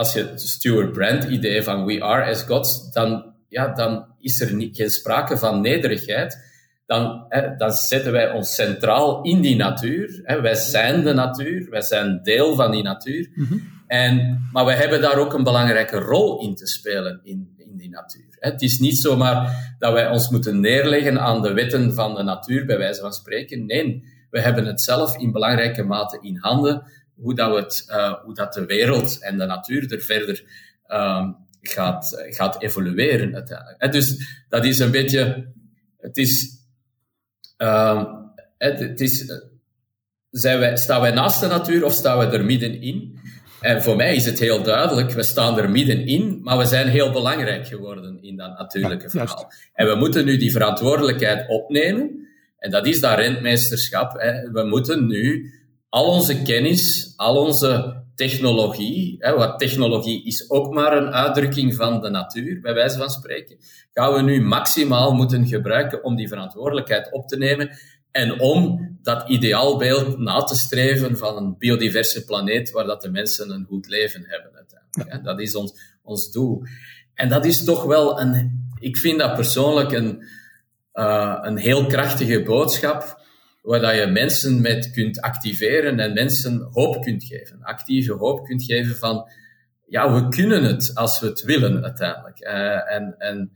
[0.00, 4.40] als je het Stuart Brand idee van we are as gods, dan, ja, dan is
[4.40, 6.48] er niet, geen sprake van nederigheid
[6.90, 10.20] dan, hè, dan zetten wij ons centraal in die natuur.
[10.22, 10.40] Hè.
[10.40, 13.30] Wij zijn de natuur, wij zijn deel van die natuur.
[13.34, 13.62] Mm -hmm.
[13.86, 17.90] en, maar wij hebben daar ook een belangrijke rol in te spelen in, in die
[17.90, 18.26] natuur.
[18.30, 18.50] Hè.
[18.50, 22.66] Het is niet zomaar dat wij ons moeten neerleggen aan de wetten van de natuur,
[22.66, 23.66] bij wijze van spreken.
[23.66, 26.82] Nee, we hebben het zelf in belangrijke mate in handen,
[27.20, 30.42] hoe dat, we het, uh, hoe dat de wereld en de natuur er verder
[30.88, 33.92] um, gaat, gaat evolueren uiteindelijk.
[33.92, 35.52] Dus dat is een beetje...
[35.98, 36.58] Het is
[37.62, 38.04] Uh,
[38.58, 39.32] het, is,
[40.30, 43.18] zijn wij, staan wij naast de natuur of staan we er middenin?
[43.60, 47.12] En voor mij is het heel duidelijk, we staan er middenin, maar we zijn heel
[47.12, 49.52] belangrijk geworden in dat natuurlijke ja, verhaal.
[49.72, 52.28] En we moeten nu die verantwoordelijkheid opnemen.
[52.58, 54.12] En dat is dat rentmeesterschap.
[54.12, 54.50] Hè.
[54.50, 55.52] We moeten nu
[55.90, 62.00] al onze kennis, al onze technologie, hè, wat technologie is ook maar een uitdrukking van
[62.00, 63.56] de natuur, bij wijze van spreken,
[63.92, 67.70] gaan we nu maximaal moeten gebruiken om die verantwoordelijkheid op te nemen
[68.10, 73.50] en om dat ideaalbeeld na te streven van een biodiverse planeet waar dat de mensen
[73.50, 75.16] een goed leven hebben uiteindelijk.
[75.16, 75.22] Hè.
[75.22, 75.72] Dat is ons,
[76.02, 76.62] ons doel.
[77.14, 80.22] En dat is toch wel een, ik vind dat persoonlijk een,
[80.94, 83.19] uh, een heel krachtige boodschap,
[83.62, 87.62] waar dat je mensen met kunt activeren en mensen hoop kunt geven.
[87.62, 89.30] Actieve hoop kunt geven van,
[89.86, 92.40] ja, we kunnen het als we het willen uiteindelijk.
[92.40, 93.52] Uh, en, en,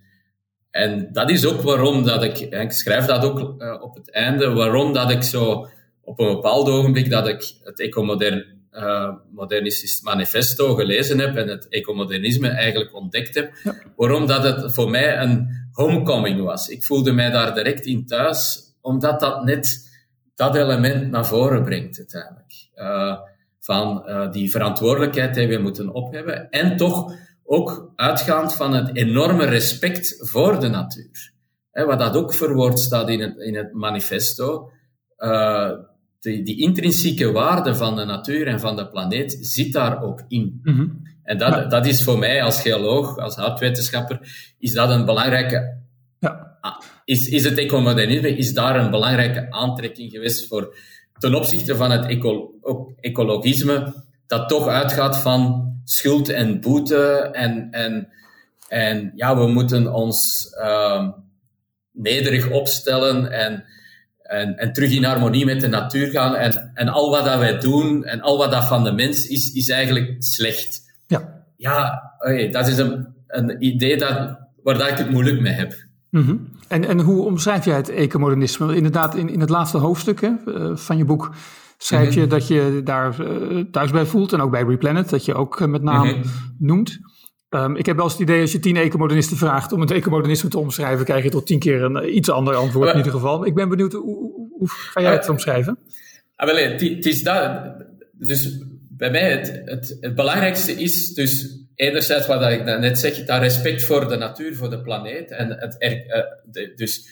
[0.70, 4.52] en dat is ook waarom dat ik, ik schrijf dat ook uh, op het einde,
[4.52, 5.68] waarom dat ik zo
[6.00, 11.68] op een bepaald ogenblik dat ik het ecomodern uh, modernistisch manifesto gelezen heb en het
[11.68, 13.74] ecomodernisme eigenlijk ontdekt heb, ja.
[13.96, 16.68] waarom dat het voor mij een homecoming was.
[16.68, 19.92] Ik voelde mij daar direct in thuis, omdat dat net
[20.34, 22.68] dat element naar voren brengt uiteindelijk.
[22.74, 23.18] Uh,
[23.60, 27.14] van uh, die verantwoordelijkheid die we moeten ophebben en toch
[27.44, 31.32] ook uitgaand van het enorme respect voor de natuur.
[31.70, 34.70] Hè, wat dat ook verwoord staat in het, in het manifesto.
[35.18, 35.70] Uh,
[36.20, 40.60] die, die intrinsieke waarde van de natuur en van de planeet zit daar ook in.
[40.62, 41.02] Mm -hmm.
[41.22, 41.64] En dat, ja.
[41.64, 44.18] dat is voor mij als geoloog, als houtwetenschapper,
[44.58, 45.82] is dat een belangrijke
[46.18, 46.58] ja
[47.04, 50.76] is, is het ecomodernisme is daar een belangrijke aantrekking geweest voor
[51.18, 52.52] ten opzichte van het eco,
[53.00, 53.94] ecologisme,
[54.26, 58.08] dat toch uitgaat van schuld en boete en, en,
[58.68, 61.08] en ja, we moeten ons uh,
[61.92, 63.64] nederig opstellen en,
[64.22, 66.34] en, en terug in harmonie met de natuur gaan.
[66.34, 69.52] En, en al wat dat wij doen en al wat dat van de mens is,
[69.52, 70.92] is eigenlijk slecht.
[71.06, 75.52] Ja, ja okay, dat is een, een idee dat, waar dat ik het moeilijk mee
[75.52, 75.74] heb.
[76.10, 76.53] Mm -hmm.
[76.74, 78.76] En, en hoe omschrijf jij het ecomodernisme?
[78.76, 81.34] Inderdaad, in, in het laatste hoofdstuk hè, uh, van je boek
[81.78, 82.28] schrijf je -hmm.
[82.28, 84.32] dat je daar uh, thuis bij voelt.
[84.32, 86.22] En ook bij Replanet, dat je ook uh, met naam mm -hmm.
[86.58, 86.98] noemt.
[87.50, 90.48] Um, ik heb wel eens het idee, als je tien ecomodernisten vraagt om het ecomodernisme
[90.48, 93.46] te omschrijven, krijg je tot tien keer een iets ander antwoord in ieder geval.
[93.46, 95.78] Ik ben benieuwd, hoe, hoe, hoe ga jij het omschrijven?
[96.36, 97.62] Ah, wel, het is dat.
[98.12, 103.40] Dus bij mij, het, het, het belangrijkste is dus enerzijds wat ik net zeg, dat
[103.40, 105.30] respect voor de natuur, voor de planeet.
[105.30, 105.90] En het, uh,
[106.44, 107.08] de, dus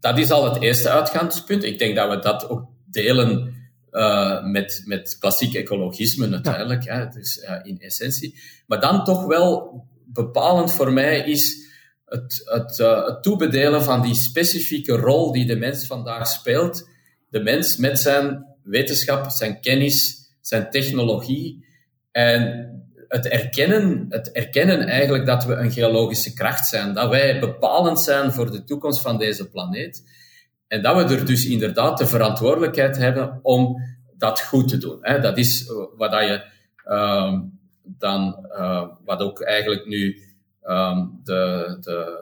[0.00, 1.64] dat is al het eerste uitgangspunt.
[1.64, 3.54] Ik denk dat we dat ook delen
[3.90, 6.98] uh, met, met klassiek ecologisme natuurlijk, ja.
[6.98, 8.38] hè, dus uh, in essentie.
[8.66, 11.70] Maar dan toch wel bepalend voor mij is
[12.04, 16.88] het, het, het toebedelen van die specifieke rol die de mens vandaag speelt.
[17.28, 21.66] De mens met zijn wetenschap, zijn kennis, zijn technologie.
[22.10, 22.71] En
[23.12, 28.32] het erkennen, het erkennen eigenlijk dat we een geologische kracht zijn, dat wij bepalend zijn
[28.32, 30.04] voor de toekomst van deze planeet.
[30.68, 33.82] En dat we er dus inderdaad de verantwoordelijkheid hebben om
[34.16, 35.00] dat goed te doen.
[35.00, 36.44] Dat is wat dat je
[36.86, 37.38] uh,
[37.82, 40.22] dan, uh, wat ook eigenlijk nu
[40.64, 42.18] um, de, de,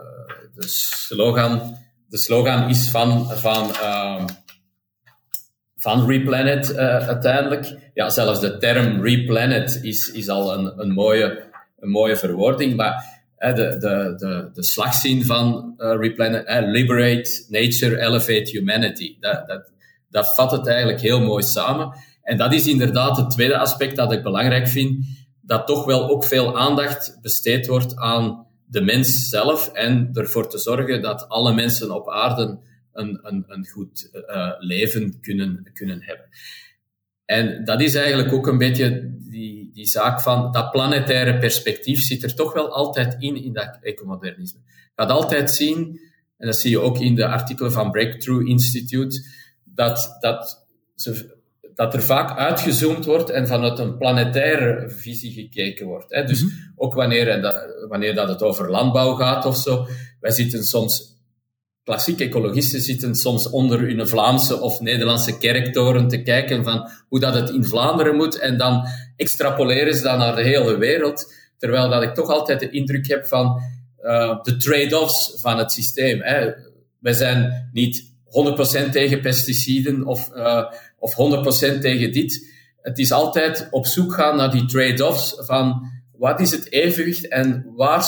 [0.55, 1.77] de, slogan,
[2.09, 4.25] de slogan is van, van uh,
[5.81, 7.91] van Replanet uh, uiteindelijk.
[7.95, 11.43] Ja, zelfs de term Replanet is, is al een, een, mooie,
[11.79, 18.51] een mooie verwoording, maar de, de, de, de slagzin van uh, Replanet, Liberate Nature, Elevate
[18.51, 19.71] Humanity, dat, dat,
[20.11, 21.95] dat vat het eigenlijk heel mooi samen.
[22.23, 25.07] En dat is inderdaad het tweede aspect dat ik belangrijk vind,
[25.41, 30.59] dat toch wel ook veel aandacht besteed wordt aan de mens zelf en ervoor te
[30.59, 32.59] zorgen dat alle mensen op aarde
[32.93, 36.29] een, een, een goed uh, leven kunnen, kunnen hebben.
[37.25, 42.23] En dat is eigenlijk ook een beetje die, die zaak van dat planetaire perspectief zit
[42.23, 44.61] er toch wel altijd in, in dat ecomodernisme.
[44.67, 46.01] Je gaat altijd zien,
[46.37, 49.25] en dat zie je ook in de artikelen van Breakthrough Institute,
[49.65, 51.37] dat, dat, ze,
[51.75, 56.15] dat er vaak uitgezoomd wordt en vanuit een planetaire visie gekeken wordt.
[56.15, 56.25] Hè.
[56.25, 56.73] Dus mm -hmm.
[56.77, 59.87] ook wanneer, dat, wanneer dat het over landbouw gaat of zo,
[60.21, 61.19] wij zitten soms
[61.91, 67.35] klassieke ecologisten zitten soms onder hun Vlaamse of Nederlandse kerktoren te kijken van hoe dat
[67.35, 68.87] het in Vlaanderen moet en dan
[69.17, 71.35] extrapoleren ze dat naar de hele wereld.
[71.59, 73.61] Terwijl dat ik toch altijd de indruk heb van
[74.03, 76.23] uh, de trade-offs van het systeem.
[76.23, 76.51] Hè.
[77.01, 78.13] Wij zijn niet
[78.89, 80.65] 100% tegen pesticiden of, uh,
[80.99, 81.15] of
[81.77, 82.47] 100% tegen dit.
[82.83, 87.73] Het is altijd op zoek gaan naar die trade-offs van wat is het evenwicht en
[87.77, 88.05] waar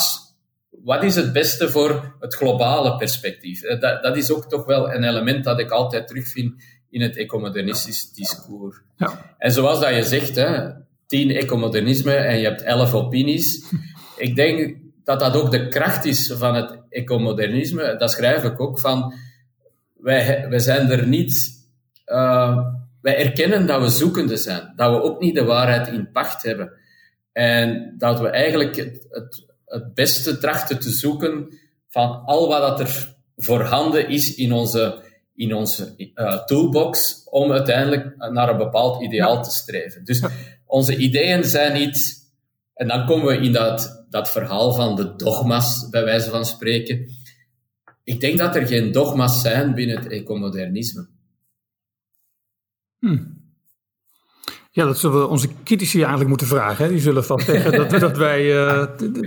[0.83, 3.61] wat is het beste voor het globale perspectief?
[3.61, 7.17] Eh, dat, dat is ook toch wel een element dat ik altijd terugvind in het
[7.17, 8.81] ecomodernistisch discours.
[8.97, 9.35] Ja.
[9.37, 10.69] En zoals dat je zegt, hè,
[11.07, 13.65] tien ecomodernisme en je hebt elf opinies.
[14.17, 17.95] ik denk dat dat ook de kracht is van het ecomodernisme.
[17.97, 19.13] Dat schrijf ik ook van.
[19.97, 21.61] Wij, wij zijn er niet.
[22.05, 22.57] Uh,
[23.01, 24.73] wij erkennen dat we zoekende zijn.
[24.75, 26.71] Dat we ook niet de waarheid in pacht hebben.
[27.31, 32.79] En dat we eigenlijk het, het het beste trachten te zoeken van al wat dat
[32.79, 35.03] er voorhanden is in onze,
[35.35, 40.03] in onze uh, toolbox om uiteindelijk naar een bepaald ideaal te streven.
[40.03, 40.23] Dus
[40.65, 42.21] onze ideeën zijn niet...
[42.73, 47.07] En dan komen we in dat, dat verhaal van de dogma's, bij wijze van spreken.
[48.03, 51.07] Ik denk dat er geen dogma's zijn binnen het ecomodernisme.
[52.99, 53.42] Hmm.
[54.75, 56.85] Ja, dat zullen we onze critici eigenlijk moeten vragen.
[56.85, 56.91] Hè?
[56.91, 58.83] Die zullen vast zeggen dat, dat wij uh,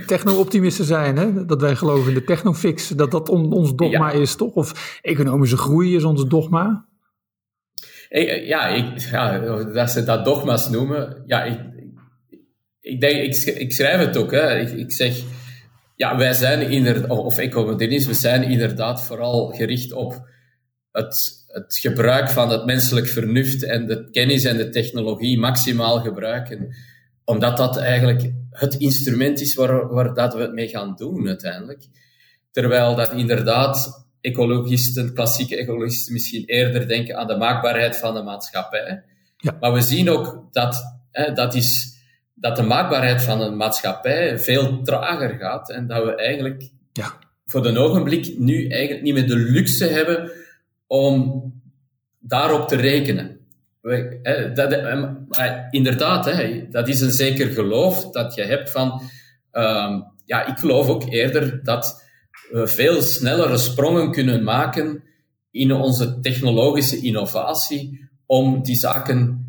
[0.06, 1.16] techno-optimisten zijn.
[1.16, 1.44] Hè?
[1.44, 2.88] Dat wij geloven in de technofix.
[2.88, 4.52] Dat dat ons dogma is, toch?
[4.52, 6.86] Of economische groei is ons dogma?
[8.08, 11.22] Eh, ja, ik, ja, dat ze dat dogma's noemen.
[11.26, 11.60] Ja, ik,
[12.80, 14.30] ik, denk, ik, ik schrijf het ook.
[14.30, 14.58] Hè.
[14.58, 15.22] Ik, ik zeg,
[15.96, 20.28] ja, wij zijn inderdaad, of ecomodernisme zijn inderdaad vooral gericht op
[20.90, 26.76] het het gebruik van het menselijk vernuft en de kennis en de technologie maximaal gebruiken.
[27.24, 31.84] Omdat dat eigenlijk het instrument is waar, waar dat we het mee gaan doen uiteindelijk.
[32.50, 39.02] Terwijl dat inderdaad ecologisten, klassieke ecologisten misschien eerder denken aan de maakbaarheid van de maatschappij.
[39.36, 39.56] Ja.
[39.60, 41.98] Maar we zien ook dat, hè, dat, is,
[42.34, 47.18] dat de maakbaarheid van een maatschappij veel trager gaat en dat we eigenlijk ja.
[47.46, 50.30] voor de ogenblik nu eigenlijk niet meer de luxe hebben
[50.86, 51.45] om
[52.26, 53.40] daarop te rekenen.
[54.54, 54.72] Dat,
[55.70, 59.02] inderdaad, hè, dat is een zeker geloof dat je hebt van.
[59.52, 62.04] Um, ja, ik geloof ook eerder dat
[62.50, 65.02] we veel snellere sprongen kunnen maken
[65.50, 69.46] in onze technologische innovatie om die zaken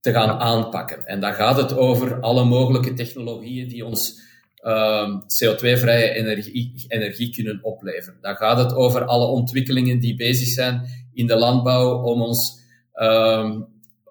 [0.00, 1.04] te gaan aanpakken.
[1.04, 4.20] En dan gaat het over alle mogelijke technologieën die ons
[4.64, 8.18] uh, CO2-vrije energie, energie kunnen opleveren.
[8.20, 12.60] Dan gaat het over alle ontwikkelingen die bezig zijn in de landbouw om ons
[12.94, 13.54] uh,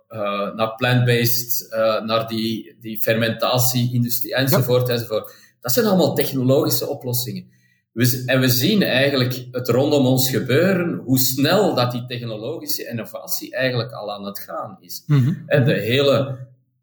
[0.09, 4.93] uh, naar plant-based, uh, naar die, die fermentatie-industrie enzovoort, ja.
[4.93, 5.33] enzovoort.
[5.61, 7.51] Dat zijn allemaal technologische oplossingen.
[7.91, 13.55] We, en we zien eigenlijk het rondom ons gebeuren, hoe snel dat die technologische innovatie
[13.55, 15.03] eigenlijk al aan het gaan is.
[15.07, 15.43] Mm -hmm.
[15.45, 16.37] En de hele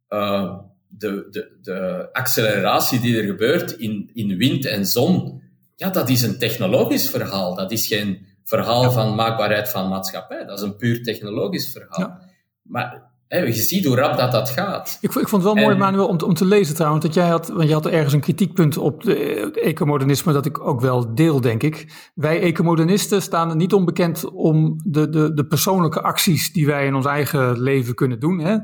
[0.09, 0.59] uh,
[0.91, 5.43] de, de, de acceleratie die er gebeurt in, in wind en zon,
[5.77, 7.55] ja, dat is een technologisch verhaal.
[7.55, 10.45] Dat is geen verhaal van maakbaarheid van maatschappij.
[10.45, 12.09] Dat is een puur technologisch verhaal.
[12.09, 12.21] Ja.
[12.63, 14.99] Maar hè, je ziet hoe rap dat, dat gaat.
[15.01, 17.49] Ik, ik vond het wel mooi, Manuel, om, om te lezen trouwens, dat jij had,
[17.49, 21.41] want je had ergens een kritiekpunt op de, het ecomodernisme, dat ik ook wel deel,
[21.41, 22.11] denk ik.
[22.15, 27.07] Wij ecomodernisten staan niet onbekend om de, de, de persoonlijke acties die wij in ons
[27.07, 28.39] eigen leven kunnen doen.
[28.39, 28.57] Hè?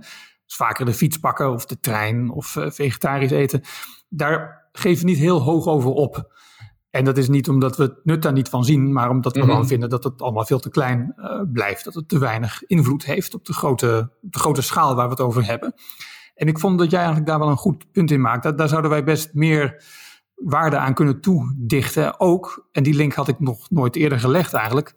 [0.47, 3.61] Dus vaker de fiets pakken of de trein of vegetarisch eten.
[4.09, 6.35] Daar geven we niet heel hoog over op.
[6.91, 9.43] En dat is niet omdat we het nut daar niet van zien, maar omdat we
[9.43, 11.15] mm gewoon vinden dat het allemaal veel te klein
[11.53, 11.85] blijft.
[11.85, 15.21] Dat het te weinig invloed heeft op de, grote, de grote schaal waar we het
[15.21, 15.75] over hebben.
[16.35, 18.59] En ik vond dat jij eigenlijk daar wel een goed punt in maakt.
[18.59, 19.85] daar zouden wij best meer
[20.35, 22.21] waarde aan kunnen toedichten.
[22.21, 24.95] Ook, en die link had ik nog nooit eerder gelegd eigenlijk,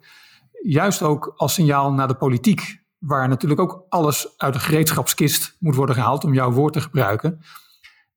[0.62, 2.82] juist ook als signaal naar de politiek.
[3.00, 7.40] Waar natuurlijk ook alles uit de gereedschapskist moet worden gehaald, om jouw woord te gebruiken.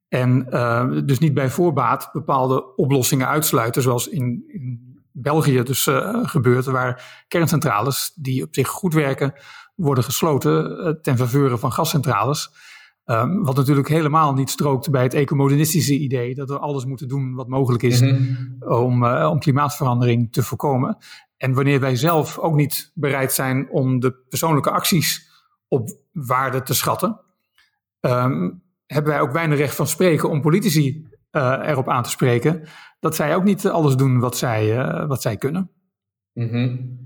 [0.08, 6.20] En uh, dus niet bij voorbaat bepaalde oplossingen uitsluiten, zoals in, in België dus uh,
[6.24, 9.34] gebeurt, waar kerncentrales die op zich goed werken,
[9.76, 12.52] worden gesloten uh, ten faveur van gascentrales.
[13.06, 17.34] Um, wat natuurlijk helemaal niet strookt bij het ecomodernistische idee dat we alles moeten doen
[17.34, 18.74] wat mogelijk is mhm.
[18.74, 20.98] om, uh, om klimaatverandering te voorkomen.
[21.44, 25.30] En wanneer wij zelf ook niet bereid zijn om de persoonlijke acties
[25.68, 27.20] op waarde te schatten,
[28.00, 32.64] um, hebben wij ook weinig recht van spreken om politici uh, erop aan te spreken
[33.00, 35.70] dat zij ook niet alles doen wat zij, uh, wat zij kunnen.
[36.34, 37.00] -hmm.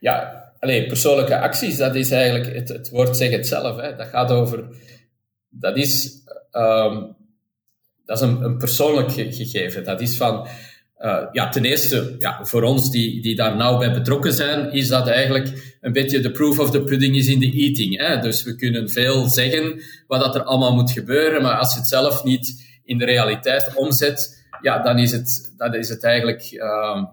[0.00, 3.96] Ja, alleen persoonlijke acties, dat is eigenlijk, het, het woord zegt het zelf, hè.
[3.96, 4.68] dat gaat over
[5.48, 7.16] dat is, um,
[8.04, 9.84] dat is een persoonlijk gegeven.
[9.84, 10.48] Dat is van,
[10.98, 14.88] uh, ja, ten eerste, ja, voor ons die, die daar nauw bij betrokken zijn, is
[14.88, 17.98] dat eigenlijk een beetje de proof of the pudding is in the eating.
[17.98, 18.20] Hè?
[18.20, 21.88] Dus we kunnen veel zeggen wat dat er allemaal moet gebeuren, maar als je het
[21.88, 27.04] zelf niet in de realiteit omzet, ja, dan is het, dan is het eigenlijk uh,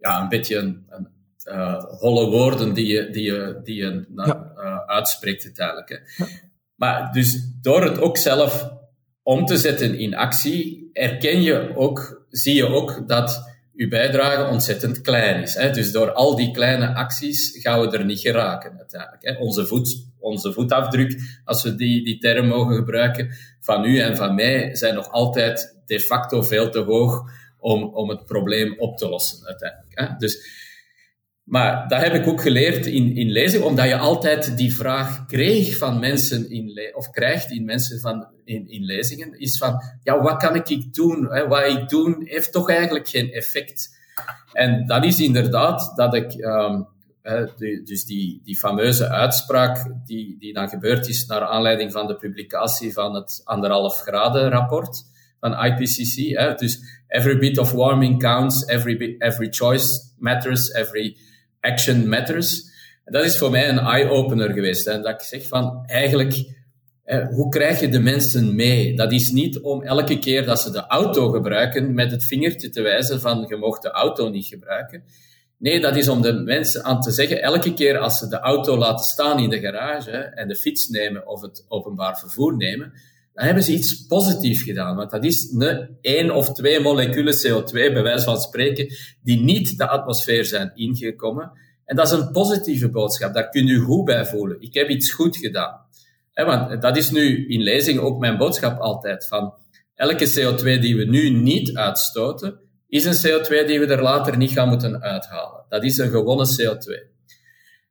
[0.00, 1.08] ja, een beetje een, een
[1.44, 4.52] uh, holle woorden die je, die je, die je ja.
[4.56, 5.88] uh, uitspreekt uiteindelijk.
[5.88, 6.24] Hè.
[6.24, 6.30] Ja.
[6.74, 8.70] Maar dus door het ook zelf
[9.22, 15.00] om te zetten in actie, erken je ook, zie je ook dat uw bijdrage ontzettend
[15.00, 15.54] klein is.
[15.54, 15.70] Hè?
[15.70, 19.24] Dus door al die kleine acties gaan we er niet geraken uiteindelijk.
[19.24, 19.36] Hè?
[19.36, 24.34] Onze, voet, onze voetafdruk, als we die, die term mogen gebruiken, van u en van
[24.34, 27.22] mij, zijn nog altijd de facto veel te hoog
[27.58, 29.98] om, om het probleem op te lossen uiteindelijk.
[29.98, 30.06] Hè?
[30.16, 30.66] Dus
[31.48, 35.76] maar dat heb ik ook geleerd in, in lezen, omdat je altijd die vraag kreeg
[35.76, 40.36] van mensen in of krijgt in mensen van, in, in lezingen, is van, ja, wat
[40.36, 41.26] kan ik doen?
[41.48, 43.96] Wat ik doe heeft toch eigenlijk geen effect.
[44.52, 46.86] En dat is inderdaad dat ik, um,
[47.84, 52.92] dus die, die fameuze uitspraak die, die dan gebeurd is naar aanleiding van de publicatie
[52.92, 55.02] van het anderhalf graden rapport
[55.40, 56.38] van IPCC.
[56.38, 61.16] Hè, dus every bit of warming counts, every, every choice matters, every
[61.60, 62.62] action matters.
[63.04, 64.86] dat is voor mij een eye-opener geweest.
[64.86, 66.56] Hè, dat ik zeg van, eigenlijk,
[67.30, 68.96] hoe krijg je de mensen mee?
[68.96, 72.82] Dat is niet om elke keer dat ze de auto gebruiken met het vingertje te
[72.82, 75.02] wijzen van, je mocht de auto niet gebruiken.
[75.58, 78.76] Nee, dat is om de mensen aan te zeggen, elke keer als ze de auto
[78.76, 82.92] laten staan in de garage en de fiets nemen of het openbaar vervoer nemen,
[83.38, 84.96] dan hebben ze iets positiefs gedaan.
[84.96, 89.78] Want dat is een één of twee moleculen CO2, bij wijze van spreken, die niet
[89.78, 91.52] de atmosfeer zijn ingekomen.
[91.84, 93.34] En dat is een positieve boodschap.
[93.34, 94.60] Daar kun je goed bij voelen.
[94.60, 95.80] Ik heb iets goed gedaan.
[96.34, 99.26] want dat is nu in lezing ook mijn boodschap altijd.
[99.26, 99.54] Van
[99.94, 104.50] elke CO2 die we nu niet uitstoten, is een CO2 die we er later niet
[104.50, 105.64] gaan moeten uithalen.
[105.68, 107.16] Dat is een gewone CO2.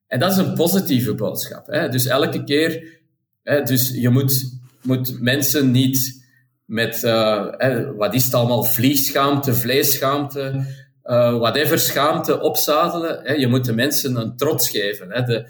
[0.08, 1.66] En dat is een positieve boodschap.
[1.66, 3.02] Dus elke keer,
[3.44, 6.26] dus je moet moet mensen niet
[6.66, 10.66] met, uh, wat is het allemaal, vliegschaamte, vleesschaamte,
[11.04, 13.20] uh, whatever schaamte opzadelen.
[13.24, 13.34] Hè.
[13.34, 15.12] Je moet de mensen een trots geven.
[15.12, 15.24] Hè.
[15.24, 15.50] De,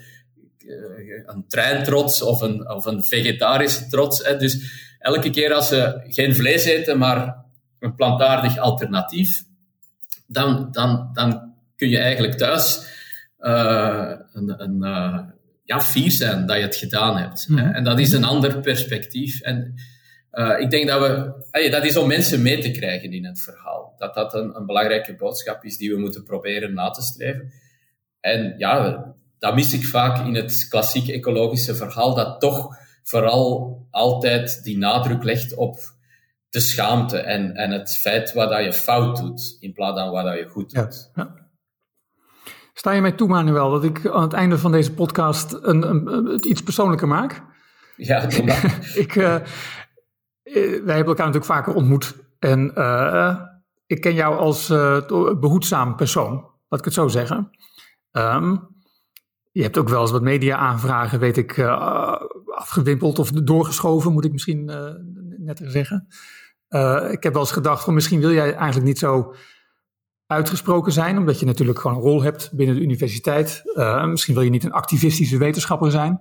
[0.58, 4.24] uh, een treintrots of een, of een vegetarische trots.
[4.24, 4.36] Hè.
[4.36, 4.60] Dus
[4.98, 7.44] elke keer als ze geen vlees eten, maar
[7.78, 9.44] een plantaardig alternatief,
[10.26, 12.86] dan, dan, dan kun je eigenlijk thuis
[13.38, 14.82] een, een
[15.68, 17.48] ja, fier zijn dat je het gedaan hebt.
[17.48, 17.58] Mhm.
[17.58, 19.40] En dat is een ander perspectief.
[19.40, 19.74] En
[20.32, 23.94] uh, ik denk dat we, dat is om mensen mee te krijgen in het verhaal.
[23.98, 27.52] Dat dat een, een, belangrijke boodschap is die we moeten proberen na te streven.
[28.20, 29.04] En ja,
[29.38, 35.22] dat mis ik vaak in het klassieke ecologische verhaal, dat toch vooral altijd die nadruk
[35.22, 35.78] legt op
[36.48, 40.24] de schaamte en, en het feit wat dat je fout doet, in plaats van wat
[40.24, 41.10] dat je goed doet.
[41.14, 41.47] Ja, ja.
[42.78, 46.62] Sta je mij toe, Manuel, dat ik aan het einde van deze podcast een, iets
[46.62, 47.42] persoonlijker maak?
[47.96, 48.78] Ja, doe maar.
[49.04, 49.44] ik, uh, wij
[50.74, 52.16] hebben elkaar natuurlijk vaker ontmoet.
[52.38, 53.40] En uh,
[53.86, 55.00] ik ken jou als uh,
[55.40, 56.32] behoedzaam persoon,
[56.68, 57.50] laat ik het zo zeggen.
[58.12, 58.68] Um,
[59.52, 61.58] je hebt ook wel eens wat media-aanvragen, weet ik,
[62.46, 64.64] afgewimpeld of doorgeschoven, moet ik misschien
[65.38, 66.06] netter zeggen.
[67.10, 69.34] ik heb wel eens gedacht, van misschien wil jij eigenlijk niet zo
[70.28, 73.62] uitgesproken zijn, omdat je natuurlijk gewoon een rol hebt binnen de universiteit.
[73.64, 76.20] Uh, misschien wil je niet een activistische wetenschapper zijn.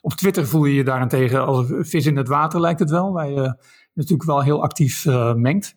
[0.00, 3.12] Op Twitter voel je je daarentegen als een vis in het water, lijkt het wel,
[3.12, 3.56] waar je
[3.92, 5.76] natuurlijk wel heel actief uh, mengt.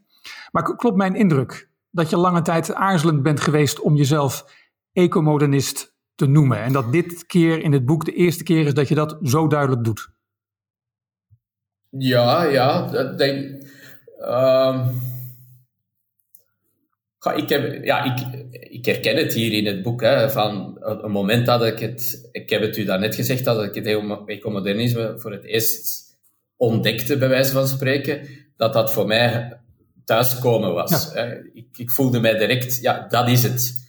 [0.51, 4.45] Maar klopt mijn indruk dat je lange tijd aarzelend bent geweest om jezelf
[4.91, 6.61] ecomodernist te noemen.
[6.61, 9.47] En dat dit keer in het boek de eerste keer is dat je dat zo
[9.47, 10.09] duidelijk doet.
[11.89, 12.87] Ja, ja.
[12.87, 13.63] Dat denk,
[14.19, 14.87] uh,
[17.35, 20.01] ik, heb, ja, ik, ik herken het hier in het boek.
[20.01, 22.29] Hè, van het moment dat ik het...
[22.31, 23.85] Ik heb het u daarnet gezegd, dat ik het
[24.25, 26.07] ecomodernisme voor het eerst
[26.55, 29.59] ontdekte, bij wijze van spreken, dat dat voor mij
[30.05, 31.13] thuiskomen was.
[31.53, 33.87] Ik, ik, voelde mij direct, ja, dat is het.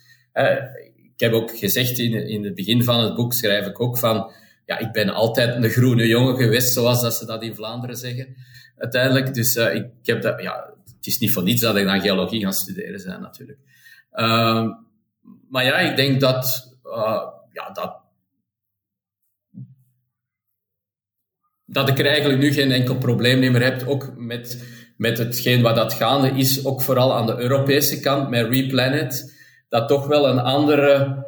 [0.93, 4.33] Ik heb ook gezegd in, in het begin van het boek, schrijf ik ook van,
[4.67, 8.37] ja, ik ben altijd een groene jongen geweest, zoals dat ze dat in Vlaanderen zeggen,
[8.77, 9.35] uiteindelijk.
[9.35, 12.41] Dus uh, ik heb dat, ja, het is niet voor niets dat ik dan geologie
[12.41, 13.59] gaan studeren zijn, natuurlijk.
[14.13, 14.67] Uh,
[15.49, 17.23] maar ja, ik denk dat, uh,
[17.53, 18.01] ja, dat,
[21.65, 24.65] dat ik er eigenlijk nu geen enkel probleem meer heb, ook met,
[24.97, 29.39] met hetgeen wat dat gaande is, ook vooral aan de Europese kant, met Replanet,
[29.69, 31.25] dat toch wel een andere,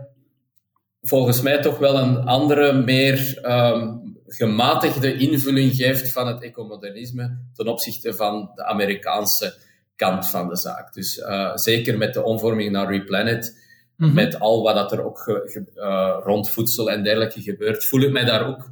[1.01, 4.02] volgens mij toch wel een andere, meer um,
[4.35, 9.55] gematigde invulling geeft van het ecomodernisme ten opzichte van de Amerikaanse
[9.97, 10.93] kant van de zaak.
[10.93, 13.61] Dus uh, zeker met de omvorming naar Replanet,
[13.97, 18.01] mm met al wat dat er ook ge, uh, rond voedsel en dergelijke gebeurt, voel
[18.01, 18.71] ik mij daar ook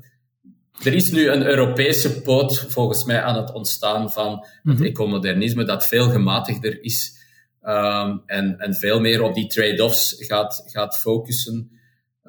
[0.83, 5.65] er is nu een Europese poot, volgens mij, aan het ontstaan van het mm ecomodernisme,
[5.65, 7.19] dat veel gematigder is
[7.63, 11.80] um, en, en veel meer op die trade-offs gaat, gaat focussen.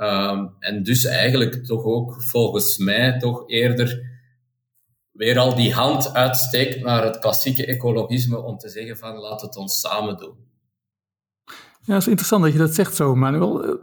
[0.02, 4.10] Um, en dus eigenlijk toch ook, volgens mij, toch eerder
[5.12, 9.56] weer al die hand uitsteekt naar het klassieke ecologisme om te zeggen van laat het
[9.56, 10.36] ons samen doen.
[11.82, 13.80] Ja, het is interessant dat je dat zegt zo, Manuel.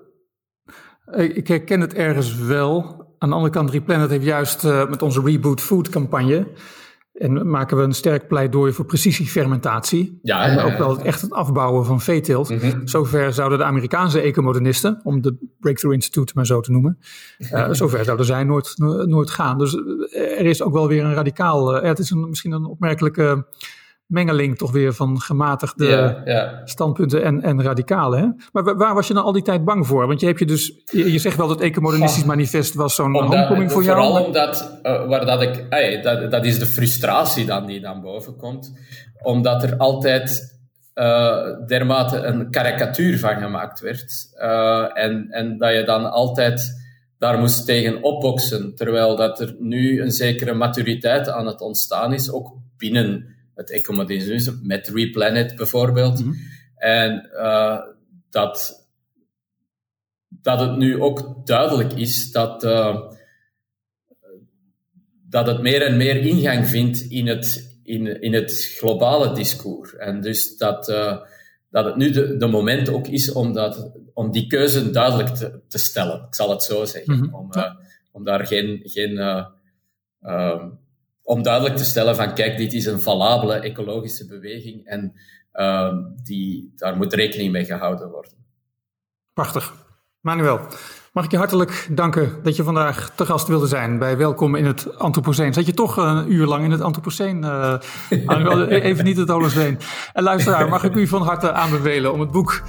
[1.04, 5.02] Eh, ik herken het ergens wel aan de andere kant, Replanet heeft juist uh, met
[5.02, 6.46] onze Reboot Food campagne.
[7.18, 10.18] En maken we een sterk pleidooi voor precisiefermentatie.
[10.22, 12.50] Ja, ja, ook wel echt het afbouwen van veeteelt.
[12.50, 12.88] Mm -hmm.
[12.88, 16.98] Zover zouden de Amerikaanse ecomodernisten, om de Breakthrough Institute maar zo te noemen,
[17.38, 18.74] uh, zover zouden zij nooit,
[19.06, 19.58] nooit gaan.
[19.58, 19.74] Dus
[20.12, 21.76] er is ook wel weer een radicaal.
[21.76, 23.46] Uh, het is een, misschien een opmerkelijke
[24.08, 26.60] mengeling toch weer van gematigde ja, ja.
[26.64, 28.16] standpunten en, en radicale.
[28.16, 28.26] Hè?
[28.52, 30.06] Maar waar was je dan al die tijd bang voor?
[30.06, 33.72] Want je, hebt je, dus, je, zegt wel dat het ecomodernistisch manifest was zo'n homecoming
[33.72, 33.96] voor jou.
[34.02, 38.00] Vooral omdat, uh, waar dat ik, ey, dat, dat is de frustratie dan die dan
[38.00, 38.72] boven komt.
[39.22, 40.58] Omdat er altijd
[40.94, 44.12] uh, dermate een karikatuur van gemaakt werd.
[44.42, 46.86] Uh, en, en dat je dan altijd
[47.18, 48.74] daar moest tegen opboksen.
[48.74, 54.58] Terwijl dat er nu een zekere maturiteit aan het ontstaan is, ook binnen het ecomodernisme,
[54.62, 56.18] met Replanet bijvoorbeeld.
[56.18, 56.36] Mm -hmm.
[56.76, 57.80] En uh,
[58.30, 58.86] dat,
[60.28, 63.00] dat het nu ook duidelijk is dat, uh,
[65.28, 69.96] dat het meer en meer ingang vindt in het, in, in het globale discours.
[69.96, 71.16] En dus dat, uh,
[71.70, 75.60] dat het nu de, de moment ook is om, dat, om die keuze duidelijk te,
[75.68, 76.26] te stellen.
[76.26, 77.14] Ik zal het zo zeggen.
[77.14, 77.34] Mm -hmm.
[77.34, 77.50] om,
[78.12, 78.80] om daar geen.
[78.84, 79.18] geen
[81.28, 85.12] om duidelijk te stellen van kijk, dit is een valabele ecologische beweging en
[85.54, 88.32] uh, die, daar moet rekening mee gehouden worden.
[89.32, 89.74] Prachtig.
[90.20, 90.60] Manuel,
[91.18, 94.64] mag ik je hartelijk danken dat je vandaag te gast wilde zijn bij Welkom in
[94.64, 95.52] het Anthropoceen.
[95.52, 97.42] Zat je toch een uur lang in het Anthropoceen?
[97.42, 97.74] Uh,
[98.68, 99.78] even niet het Holensveen.
[100.12, 102.62] En luisteraar, mag ik u van harte aanbevelen om het boek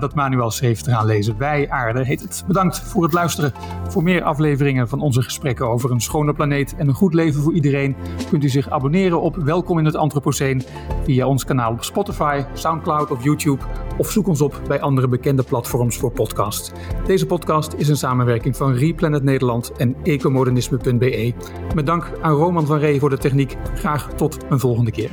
[0.00, 1.38] dat Manuel schreef te gaan lezen.
[1.38, 2.44] Wij Aarde heet het.
[2.46, 3.52] Bedankt voor het luisteren.
[3.88, 7.52] Voor meer afleveringen van onze gesprekken over een schone planeet en een goed leven voor
[7.52, 7.96] iedereen
[8.30, 10.62] kunt u zich abonneren op Welkom in het Anthropoceen
[11.04, 13.62] via ons kanaal op Spotify, Soundcloud of YouTube
[13.98, 16.70] of zoek ons op bij andere bekende platforms voor podcasts.
[17.06, 21.32] Deze podcast is een samenwerking van Replanet Nederland en ecomodernisme.be.
[21.74, 23.56] Met dank aan Roman van Ree voor de techniek.
[23.74, 25.10] Graag tot een volgende keer.